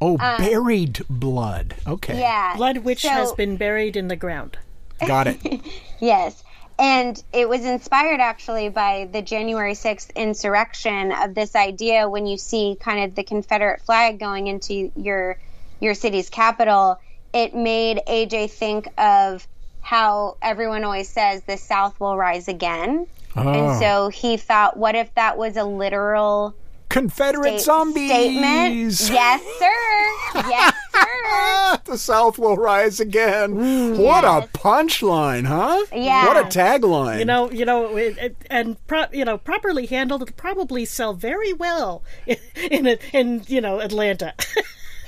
Oh, 0.00 0.18
um, 0.18 0.36
buried 0.38 1.00
blood. 1.08 1.74
Okay, 1.86 2.20
Yeah, 2.20 2.54
Blood 2.56 2.78
which 2.78 3.00
So- 3.02 3.08
has 3.08 3.32
been 3.32 3.56
buried 3.56 3.96
in 3.96 4.08
the 4.08 4.16
ground. 4.16 4.58
got 5.06 5.26
it. 5.26 5.38
Yes. 6.00 6.42
And 6.78 7.22
it 7.32 7.48
was 7.48 7.64
inspired 7.64 8.20
actually 8.20 8.68
by 8.68 9.08
the 9.10 9.22
January 9.22 9.74
6th 9.74 10.12
insurrection 10.16 11.12
of 11.12 11.34
this 11.34 11.54
idea 11.54 12.08
when 12.08 12.26
you 12.26 12.36
see 12.36 12.76
kind 12.78 13.04
of 13.04 13.14
the 13.14 13.22
Confederate 13.22 13.80
flag 13.82 14.18
going 14.18 14.48
into 14.48 14.90
your 14.96 15.38
your 15.80 15.94
city's 15.94 16.28
capital, 16.28 16.98
it 17.32 17.54
made 17.54 18.00
AJ 18.08 18.50
think 18.50 18.88
of 18.98 19.46
how 19.80 20.36
everyone 20.42 20.82
always 20.84 21.08
says 21.08 21.42
the 21.42 21.56
South 21.56 21.98
will 22.00 22.16
rise 22.16 22.48
again. 22.48 23.06
Ah. 23.36 23.70
And 23.70 23.80
so 23.80 24.08
he 24.08 24.36
thought, 24.36 24.76
what 24.76 24.94
if 24.94 25.12
that 25.14 25.36
was 25.38 25.56
a 25.56 25.64
literal 25.64 26.54
Confederate 26.88 27.58
sta- 27.60 27.72
zombies. 27.84 28.08
statement? 28.10 28.74
Yes, 28.74 29.42
sir. 29.58 30.44
Yes, 30.48 30.74
sir. 30.92 31.06
Ah, 31.26 31.80
the 31.84 31.98
South 31.98 32.38
will 32.38 32.56
rise 32.56 33.00
again. 33.00 33.98
What 33.98 34.22
a 34.24 34.46
punchline, 34.56 35.46
huh? 35.46 35.84
Yeah. 35.92 36.26
What 36.26 36.36
a 36.36 36.44
tagline. 36.48 37.18
You 37.18 37.24
know, 37.24 37.50
you 37.50 37.64
know, 37.64 37.96
it, 37.96 38.16
it, 38.18 38.36
and 38.48 38.76
pro, 38.86 39.06
you 39.12 39.24
know, 39.24 39.38
properly 39.38 39.86
handled, 39.86 40.22
it'll 40.22 40.34
probably 40.36 40.84
sell 40.84 41.14
very 41.14 41.52
well 41.52 42.04
in 42.26 42.36
in, 42.86 42.98
in 43.12 43.42
you 43.48 43.60
know 43.60 43.80
Atlanta. 43.80 44.34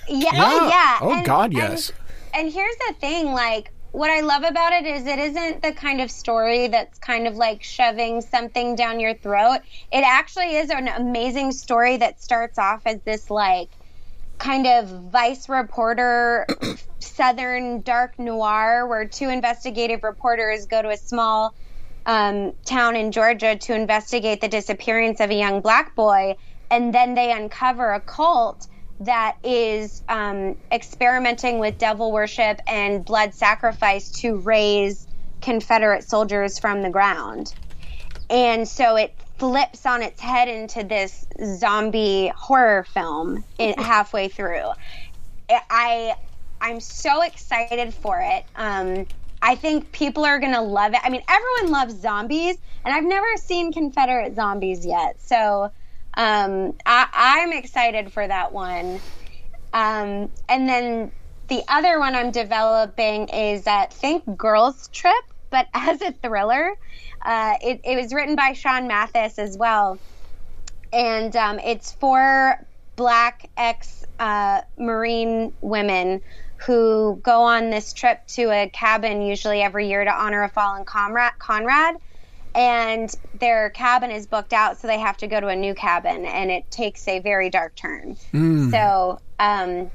Yeah, 0.08 0.30
Yeah. 0.34 0.42
oh 0.44 0.68
yeah. 0.68 0.98
Oh, 1.00 1.12
And- 1.16 1.26
God, 1.26 1.44
and- 1.50 1.54
yes. 1.54 1.92
And, 2.32 2.52
here's 2.52 2.76
the 2.86 2.94
thing, 3.00 3.32
like 3.32 3.72
what 3.96 4.10
I 4.10 4.20
love 4.20 4.42
about 4.42 4.74
it 4.74 4.84
is 4.84 5.06
it 5.06 5.18
isn't 5.18 5.62
the 5.62 5.72
kind 5.72 6.02
of 6.02 6.10
story 6.10 6.68
that's 6.68 6.98
kind 6.98 7.26
of 7.26 7.36
like 7.36 7.62
shoving 7.62 8.20
something 8.20 8.76
down 8.76 9.00
your 9.00 9.14
throat. 9.14 9.60
It 9.90 10.04
actually 10.06 10.54
is 10.56 10.68
an 10.68 10.86
amazing 10.88 11.52
story 11.52 11.96
that 11.96 12.20
starts 12.20 12.58
off 12.58 12.82
as 12.84 13.00
this 13.06 13.30
like 13.30 13.70
kind 14.36 14.66
of 14.66 15.10
vice 15.10 15.48
reporter 15.48 16.46
southern 16.98 17.80
dark 17.80 18.18
noir 18.18 18.86
where 18.86 19.08
two 19.08 19.30
investigative 19.30 20.04
reporters 20.04 20.66
go 20.66 20.82
to 20.82 20.90
a 20.90 20.98
small 20.98 21.54
um, 22.04 22.52
town 22.66 22.96
in 22.96 23.12
Georgia 23.12 23.56
to 23.56 23.74
investigate 23.74 24.42
the 24.42 24.48
disappearance 24.48 25.20
of 25.20 25.30
a 25.30 25.34
young 25.34 25.62
black 25.62 25.96
boy, 25.96 26.36
and 26.70 26.94
then 26.94 27.14
they 27.14 27.32
uncover 27.32 27.94
a 27.94 28.00
cult 28.02 28.66
that 29.00 29.36
is 29.44 30.02
um, 30.08 30.56
experimenting 30.72 31.58
with 31.58 31.78
devil 31.78 32.12
worship 32.12 32.60
and 32.66 33.04
blood 33.04 33.34
sacrifice 33.34 34.10
to 34.10 34.36
raise 34.38 35.06
Confederate 35.42 36.02
soldiers 36.08 36.58
from 36.58 36.82
the 36.82 36.90
ground. 36.90 37.54
And 38.30 38.66
so 38.66 38.96
it 38.96 39.14
flips 39.38 39.84
on 39.86 40.02
its 40.02 40.20
head 40.20 40.48
into 40.48 40.82
this 40.82 41.26
zombie 41.58 42.32
horror 42.36 42.84
film 42.84 43.44
in, 43.58 43.74
halfway 43.78 44.28
through. 44.28 44.70
I 45.48 46.14
I'm 46.60 46.80
so 46.80 47.22
excited 47.22 47.92
for 47.92 48.18
it. 48.20 48.44
Um, 48.56 49.06
I 49.42 49.54
think 49.54 49.92
people 49.92 50.24
are 50.24 50.40
gonna 50.40 50.62
love 50.62 50.94
it. 50.94 51.00
I 51.04 51.10
mean, 51.10 51.22
everyone 51.28 51.72
loves 51.72 52.00
zombies, 52.00 52.56
and 52.84 52.94
I've 52.94 53.04
never 53.04 53.26
seen 53.36 53.72
Confederate 53.72 54.34
zombies 54.34 54.84
yet, 54.86 55.20
so 55.20 55.70
um, 56.16 56.72
I, 56.86 57.06
I'm 57.12 57.52
excited 57.52 58.12
for 58.12 58.26
that 58.26 58.52
one. 58.52 59.02
Um, 59.72 60.30
and 60.48 60.68
then 60.68 61.12
the 61.48 61.62
other 61.68 61.98
one 62.00 62.14
I'm 62.14 62.30
developing 62.32 63.28
is 63.28 63.64
that 63.64 63.92
Think 63.92 64.24
Girls 64.36 64.88
Trip, 64.88 65.14
but 65.50 65.66
as 65.74 66.02
a 66.02 66.12
thriller. 66.12 66.70
Uh, 67.24 67.54
it, 67.62 67.80
it 67.84 67.96
was 68.00 68.12
written 68.14 68.36
by 68.36 68.52
Sean 68.52 68.88
Mathis 68.88 69.38
as 69.38 69.56
well 69.58 70.00
and 70.92 71.34
um, 71.36 71.58
it's 71.60 71.92
for 71.92 72.56
black 72.96 73.50
ex 73.56 74.04
uh, 74.18 74.62
Marine 74.78 75.52
women 75.60 76.20
who 76.66 77.20
go 77.22 77.42
on 77.42 77.70
this 77.70 77.92
trip 77.92 78.20
to 78.28 78.44
a 78.50 78.70
cabin 78.70 79.22
usually 79.22 79.60
every 79.60 79.88
year 79.88 80.04
to 80.04 80.12
honor 80.12 80.42
a 80.44 80.48
fallen 80.48 80.84
comrade, 80.86 81.32
Conrad. 81.40 81.96
And 82.56 83.14
their 83.38 83.70
cabin 83.70 84.10
is 84.10 84.26
booked 84.26 84.54
out, 84.54 84.78
so 84.78 84.88
they 84.88 84.98
have 84.98 85.18
to 85.18 85.26
go 85.26 85.38
to 85.40 85.48
a 85.48 85.56
new 85.56 85.74
cabin, 85.74 86.24
and 86.24 86.50
it 86.50 86.70
takes 86.70 87.06
a 87.06 87.18
very 87.18 87.50
dark 87.50 87.74
turn. 87.76 88.16
So, 88.70 89.20
um, 89.38 89.90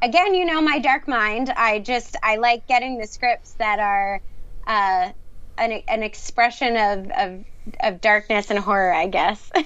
again, 0.00 0.34
you 0.34 0.46
know 0.46 0.62
my 0.62 0.78
dark 0.78 1.06
mind. 1.06 1.52
I 1.54 1.78
just 1.78 2.16
I 2.22 2.36
like 2.36 2.66
getting 2.66 2.96
the 2.98 3.06
scripts 3.06 3.52
that 3.58 3.78
are 3.80 4.22
uh, 4.66 5.12
an, 5.58 5.82
an 5.88 6.02
expression 6.02 6.76
of, 6.76 7.10
of 7.10 7.44
of 7.80 8.00
darkness 8.00 8.50
and 8.50 8.58
horror, 8.58 8.94
I 8.94 9.08
guess. 9.08 9.50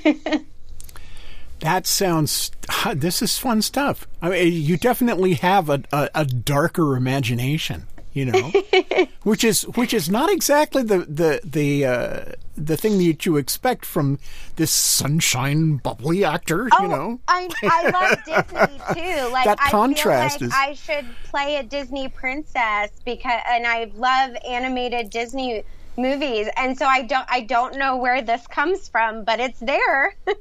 That 1.60 1.86
sounds. 1.86 2.50
This 2.94 3.20
is 3.20 3.38
fun 3.38 3.60
stuff. 3.60 4.06
I 4.22 4.30
mean, 4.30 4.52
you 4.52 4.78
definitely 4.78 5.34
have 5.34 5.68
a, 5.68 5.82
a, 5.92 6.08
a 6.14 6.24
darker 6.24 6.96
imagination, 6.96 7.86
you 8.12 8.24
know, 8.26 8.52
which 9.22 9.44
is 9.44 9.62
which 9.76 9.94
is 9.94 10.08
not 10.10 10.30
exactly 10.32 10.82
the 10.82 10.98
the 10.98 11.40
the 11.44 11.84
uh, 11.86 12.24
the 12.56 12.76
thing 12.76 12.98
that 12.98 13.24
you 13.24 13.36
expect 13.36 13.84
from 13.86 14.18
this 14.56 14.70
sunshine 14.70 15.76
bubbly 15.76 16.24
actor. 16.24 16.68
you 16.80 16.88
know, 16.88 17.20
Oh, 17.28 17.28
I, 17.28 17.48
I 17.62 17.90
love 17.90 18.18
Disney 18.24 18.78
too. 19.02 19.28
Like 19.30 19.44
That 19.46 19.58
I 19.60 19.70
contrast 19.70 20.38
feel 20.40 20.48
is- 20.48 20.52
like 20.52 20.68
I 20.70 20.74
should 20.74 21.06
play 21.24 21.56
a 21.56 21.62
Disney 21.62 22.08
princess 22.08 22.90
because, 23.04 23.40
and 23.48 23.66
I 23.66 23.90
love 23.94 24.36
animated 24.48 25.10
Disney 25.10 25.62
movies, 25.96 26.48
and 26.56 26.76
so 26.76 26.86
I 26.86 27.02
don't 27.02 27.26
I 27.30 27.40
don't 27.42 27.76
know 27.76 27.96
where 27.96 28.22
this 28.22 28.46
comes 28.48 28.88
from, 28.88 29.24
but 29.24 29.38
it's 29.40 29.60
there. 29.60 30.16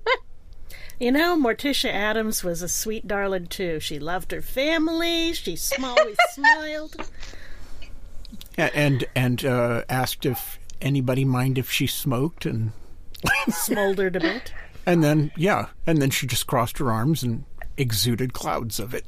You 1.01 1.13
know, 1.13 1.37
Morticia 1.37 1.89
Addams 1.93 2.43
was 2.43 2.61
a 2.61 2.67
sweet 2.67 3.07
darling 3.07 3.47
too. 3.47 3.79
She 3.79 3.99
loved 3.99 4.33
her 4.33 4.41
family. 4.41 5.31
She 5.31 5.57
always 5.81 6.17
smiled. 6.31 6.93
A- 8.59 8.75
and 8.75 9.05
and 9.15 9.43
uh, 9.45 9.83
asked 9.89 10.25
if 10.25 10.59
anybody 10.81 11.25
mind 11.25 11.57
if 11.57 11.71
she 11.71 11.87
smoked, 11.87 12.45
and 12.45 12.71
Smoldered 13.49 14.15
a 14.15 14.19
bit. 14.19 14.53
and 14.85 15.03
then 15.03 15.31
yeah, 15.35 15.67
and 15.87 16.01
then 16.01 16.09
she 16.11 16.27
just 16.27 16.45
crossed 16.47 16.77
her 16.77 16.91
arms 16.91 17.23
and 17.23 17.45
exuded 17.77 18.33
clouds 18.33 18.79
of 18.79 18.93
it. 18.93 19.05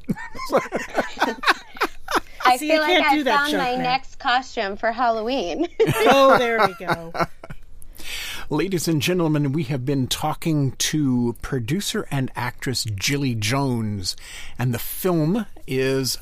I 2.44 2.56
See, 2.56 2.68
feel 2.68 2.76
you 2.76 2.80
like 2.80 3.04
I 3.04 3.22
found 3.24 3.52
my 3.52 3.76
now. 3.76 3.82
next 3.82 4.18
costume 4.18 4.76
for 4.76 4.92
Halloween. 4.92 5.68
Oh, 6.04 6.36
there 6.38 6.58
we 6.66 6.74
go. 6.84 7.12
Ladies 8.50 8.88
and 8.88 9.00
gentlemen, 9.00 9.52
we 9.52 9.62
have 9.64 9.84
been 9.86 10.08
talking 10.08 10.72
to 10.72 11.36
producer 11.40 12.06
and 12.10 12.30
actress 12.34 12.84
Gillie 12.84 13.34
Jones, 13.36 14.16
and 14.58 14.74
the 14.74 14.78
film 14.78 15.46
is 15.66 16.18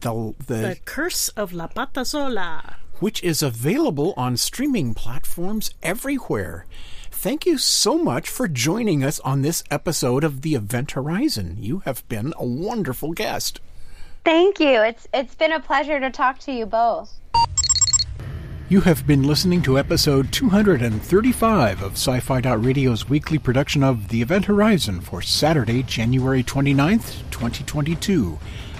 the 0.00 0.34
the, 0.46 0.54
The 0.54 0.78
Curse 0.84 1.28
of 1.30 1.52
La 1.52 1.68
Patasola. 1.68 2.74
which 3.00 3.22
is 3.22 3.42
available 3.42 4.14
on 4.16 4.36
streaming 4.36 4.94
platforms 4.94 5.70
everywhere. 5.82 6.66
Thank 7.10 7.46
you 7.46 7.58
so 7.58 7.98
much 7.98 8.28
for 8.28 8.46
joining 8.48 9.02
us 9.02 9.18
on 9.20 9.42
this 9.42 9.64
episode 9.70 10.22
of 10.24 10.42
the 10.42 10.54
Event 10.54 10.92
Horizon. 10.92 11.56
You 11.58 11.80
have 11.80 12.06
been 12.08 12.32
a 12.38 12.44
wonderful 12.46 13.12
guest. 13.12 13.60
Thank 14.24 14.60
you. 14.60 14.82
It's 14.82 15.06
it's 15.12 15.34
been 15.34 15.52
a 15.52 15.60
pleasure 15.60 15.98
to 16.00 16.10
talk 16.10 16.38
to 16.40 16.52
you 16.52 16.66
both. 16.66 17.10
You 18.70 18.82
have 18.82 19.06
been 19.06 19.22
listening 19.22 19.62
to 19.62 19.78
episode 19.78 20.30
235 20.30 21.82
of 21.82 21.92
Sci 21.92 22.20
Fi 22.20 22.38
Radio's 22.40 23.08
weekly 23.08 23.38
production 23.38 23.82
of 23.82 24.08
The 24.08 24.20
Event 24.20 24.44
Horizon 24.44 25.00
for 25.00 25.22
Saturday, 25.22 25.82
January 25.82 26.42
29th, 26.42 27.22
2022. 27.30 28.38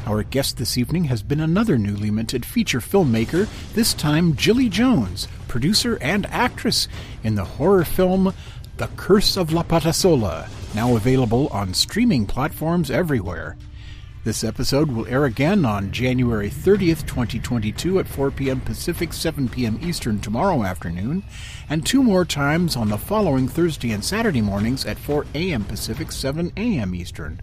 Our 0.08 0.22
guest 0.22 0.56
this 0.56 0.78
evening 0.78 1.04
has 1.04 1.22
been 1.22 1.38
another 1.38 1.76
newly 1.76 2.10
minted 2.10 2.46
feature 2.46 2.80
filmmaker, 2.80 3.46
this 3.74 3.92
time 3.92 4.32
Gillie 4.32 4.70
Jones, 4.70 5.28
producer 5.48 5.98
and 6.00 6.24
actress 6.30 6.88
in 7.22 7.34
the 7.34 7.44
horror 7.44 7.84
film 7.84 8.32
The 8.78 8.86
Curse 8.96 9.36
of 9.36 9.52
La 9.52 9.62
Patasola, 9.64 10.48
now 10.74 10.96
available 10.96 11.48
on 11.48 11.74
streaming 11.74 12.24
platforms 12.24 12.90
everywhere. 12.90 13.58
This 14.24 14.42
episode 14.42 14.90
will 14.90 15.06
air 15.08 15.26
again 15.26 15.66
on 15.66 15.92
January 15.92 16.48
30th, 16.48 17.06
2022 17.06 17.98
at 17.98 18.08
4 18.08 18.30
p.m. 18.30 18.62
Pacific, 18.62 19.12
7 19.12 19.50
p.m. 19.50 19.78
Eastern 19.82 20.20
tomorrow 20.20 20.64
afternoon, 20.64 21.22
and 21.68 21.84
two 21.84 22.02
more 22.02 22.24
times 22.24 22.76
on 22.76 22.88
the 22.88 22.98
following 22.98 23.48
Thursday 23.48 23.92
and 23.92 24.04
Saturday 24.04 24.40
mornings 24.40 24.84
at 24.84 24.98
4 24.98 25.26
a.m. 25.34 25.64
Pacific, 25.64 26.12
7 26.12 26.52
a.m. 26.56 26.94
Eastern. 26.94 27.40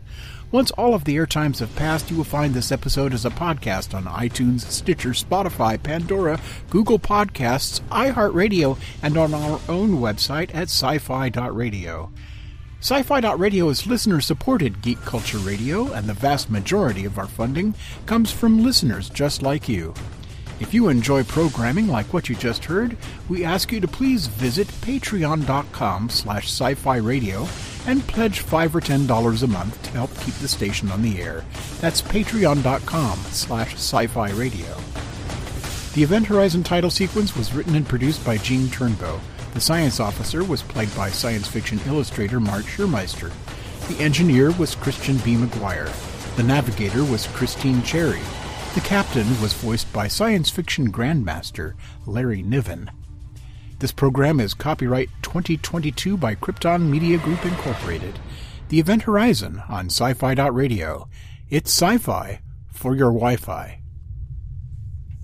Once 0.51 0.71
all 0.71 0.93
of 0.93 1.03
the 1.03 1.15
air 1.15 1.26
times 1.26 1.59
have 1.59 1.76
passed, 1.76 2.09
you 2.09 2.17
will 2.17 2.23
find 2.23 2.53
this 2.53 2.71
episode 2.71 3.13
as 3.13 3.26
a 3.26 3.30
podcast 3.30 3.93
on 3.93 4.05
iTunes, 4.05 4.61
Stitcher, 4.61 5.09
Spotify, 5.09 5.82
Pandora, 5.82 6.39
Google 6.69 6.99
Podcasts, 6.99 7.82
iHeartRadio, 7.89 8.78
and 9.01 9.17
on 9.17 9.34
our 9.34 9.59
own 9.67 9.97
website 9.97 10.53
at 10.53 10.69
sci-fi.radio. 10.69 12.11
Sci-Fi.radio 12.80 13.69
is 13.69 13.88
listener-supported 13.88 14.82
geek 14.84 15.01
culture 15.01 15.39
radio, 15.39 15.91
and 15.91 16.07
the 16.07 16.13
vast 16.13 16.51
majority 16.51 17.03
of 17.03 17.17
our 17.17 17.26
funding 17.26 17.73
comes 18.05 18.32
from 18.32 18.63
listeners 18.63 19.09
just 19.09 19.41
like 19.41 19.67
you. 19.67 19.93
If 20.58 20.74
you 20.74 20.88
enjoy 20.88 21.24
programming 21.26 21.88
like 21.88 22.14
what 22.14 22.30
you 22.30 22.36
just 22.36 22.66
heard, 22.66 22.95
we 23.28 23.43
ask 23.43 23.74
you 23.74 23.82
to 23.82 23.88
please 23.89 24.28
visit 24.28 24.68
patreon.com 24.68 26.10
slash 26.10 26.45
sci-fi 26.45 26.95
radio 26.97 27.45
and 27.88 28.08
pledge 28.08 28.39
5 28.39 28.76
or 28.78 28.80
$10 28.80 29.43
a 29.43 29.47
month 29.47 29.84
to 29.84 29.91
help 29.91 30.18
keep 30.22 30.34
the 30.36 30.47
station 30.47 30.89
on 30.91 31.01
the 31.01 31.22
air. 31.22 31.43
That's 31.82 32.01
patreon.com 32.01 33.18
slash 33.32 33.74
sci-fi 33.74 34.30
radio. 34.32 34.78
The 35.93 36.03
Event 36.03 36.28
Horizon 36.28 36.64
title 36.64 36.89
sequence 36.89 37.36
was 37.36 37.53
written 37.53 37.76
and 37.76 37.88
produced 37.88 38.26
by 38.26 38.38
Gene 38.38 38.68
Turnbow. 38.68 39.20
The 39.53 39.62
science 39.62 39.99
officer 39.99 40.43
was 40.43 40.62
played 40.62 40.93
by 40.95 41.10
science 41.10 41.49
fiction 41.49 41.80
illustrator 41.86 42.39
Mart 42.39 42.64
Schurmeister. 42.64 43.32
The 43.89 44.01
engineer 44.01 44.51
was 44.51 44.76
Christian 44.76 45.18
B. 45.18 45.36
McGuire. 45.36 45.91
The 46.38 46.43
navigator 46.43 47.03
was 47.03 47.28
Christine 47.28 47.84
Cherry. 47.84 48.22
The 48.76 48.82
captain 48.82 49.41
was 49.41 49.53
voiced 49.53 49.91
by 49.93 50.09
science 50.09 50.49
fiction 50.49 50.91
grandmaster 50.91 51.76
Larry 52.05 52.43
Niven. 52.43 52.91
This 53.80 53.93
program 53.93 54.41
is 54.41 54.53
copyright 54.53 55.09
2022 55.21 56.17
by 56.17 56.36
Krypton 56.36 56.89
Media 56.89 57.17
Group 57.17 57.45
Incorporated. 57.45 58.19
The 58.67 58.82
Event 58.82 59.03
Horizon 59.03 59.63
on 59.69 59.86
sci-fi.radio. 59.86 61.07
It's 61.49 61.71
sci-fi 61.71 62.41
for 62.73 62.97
your 62.97 63.13
Wi-Fi. 63.13 63.80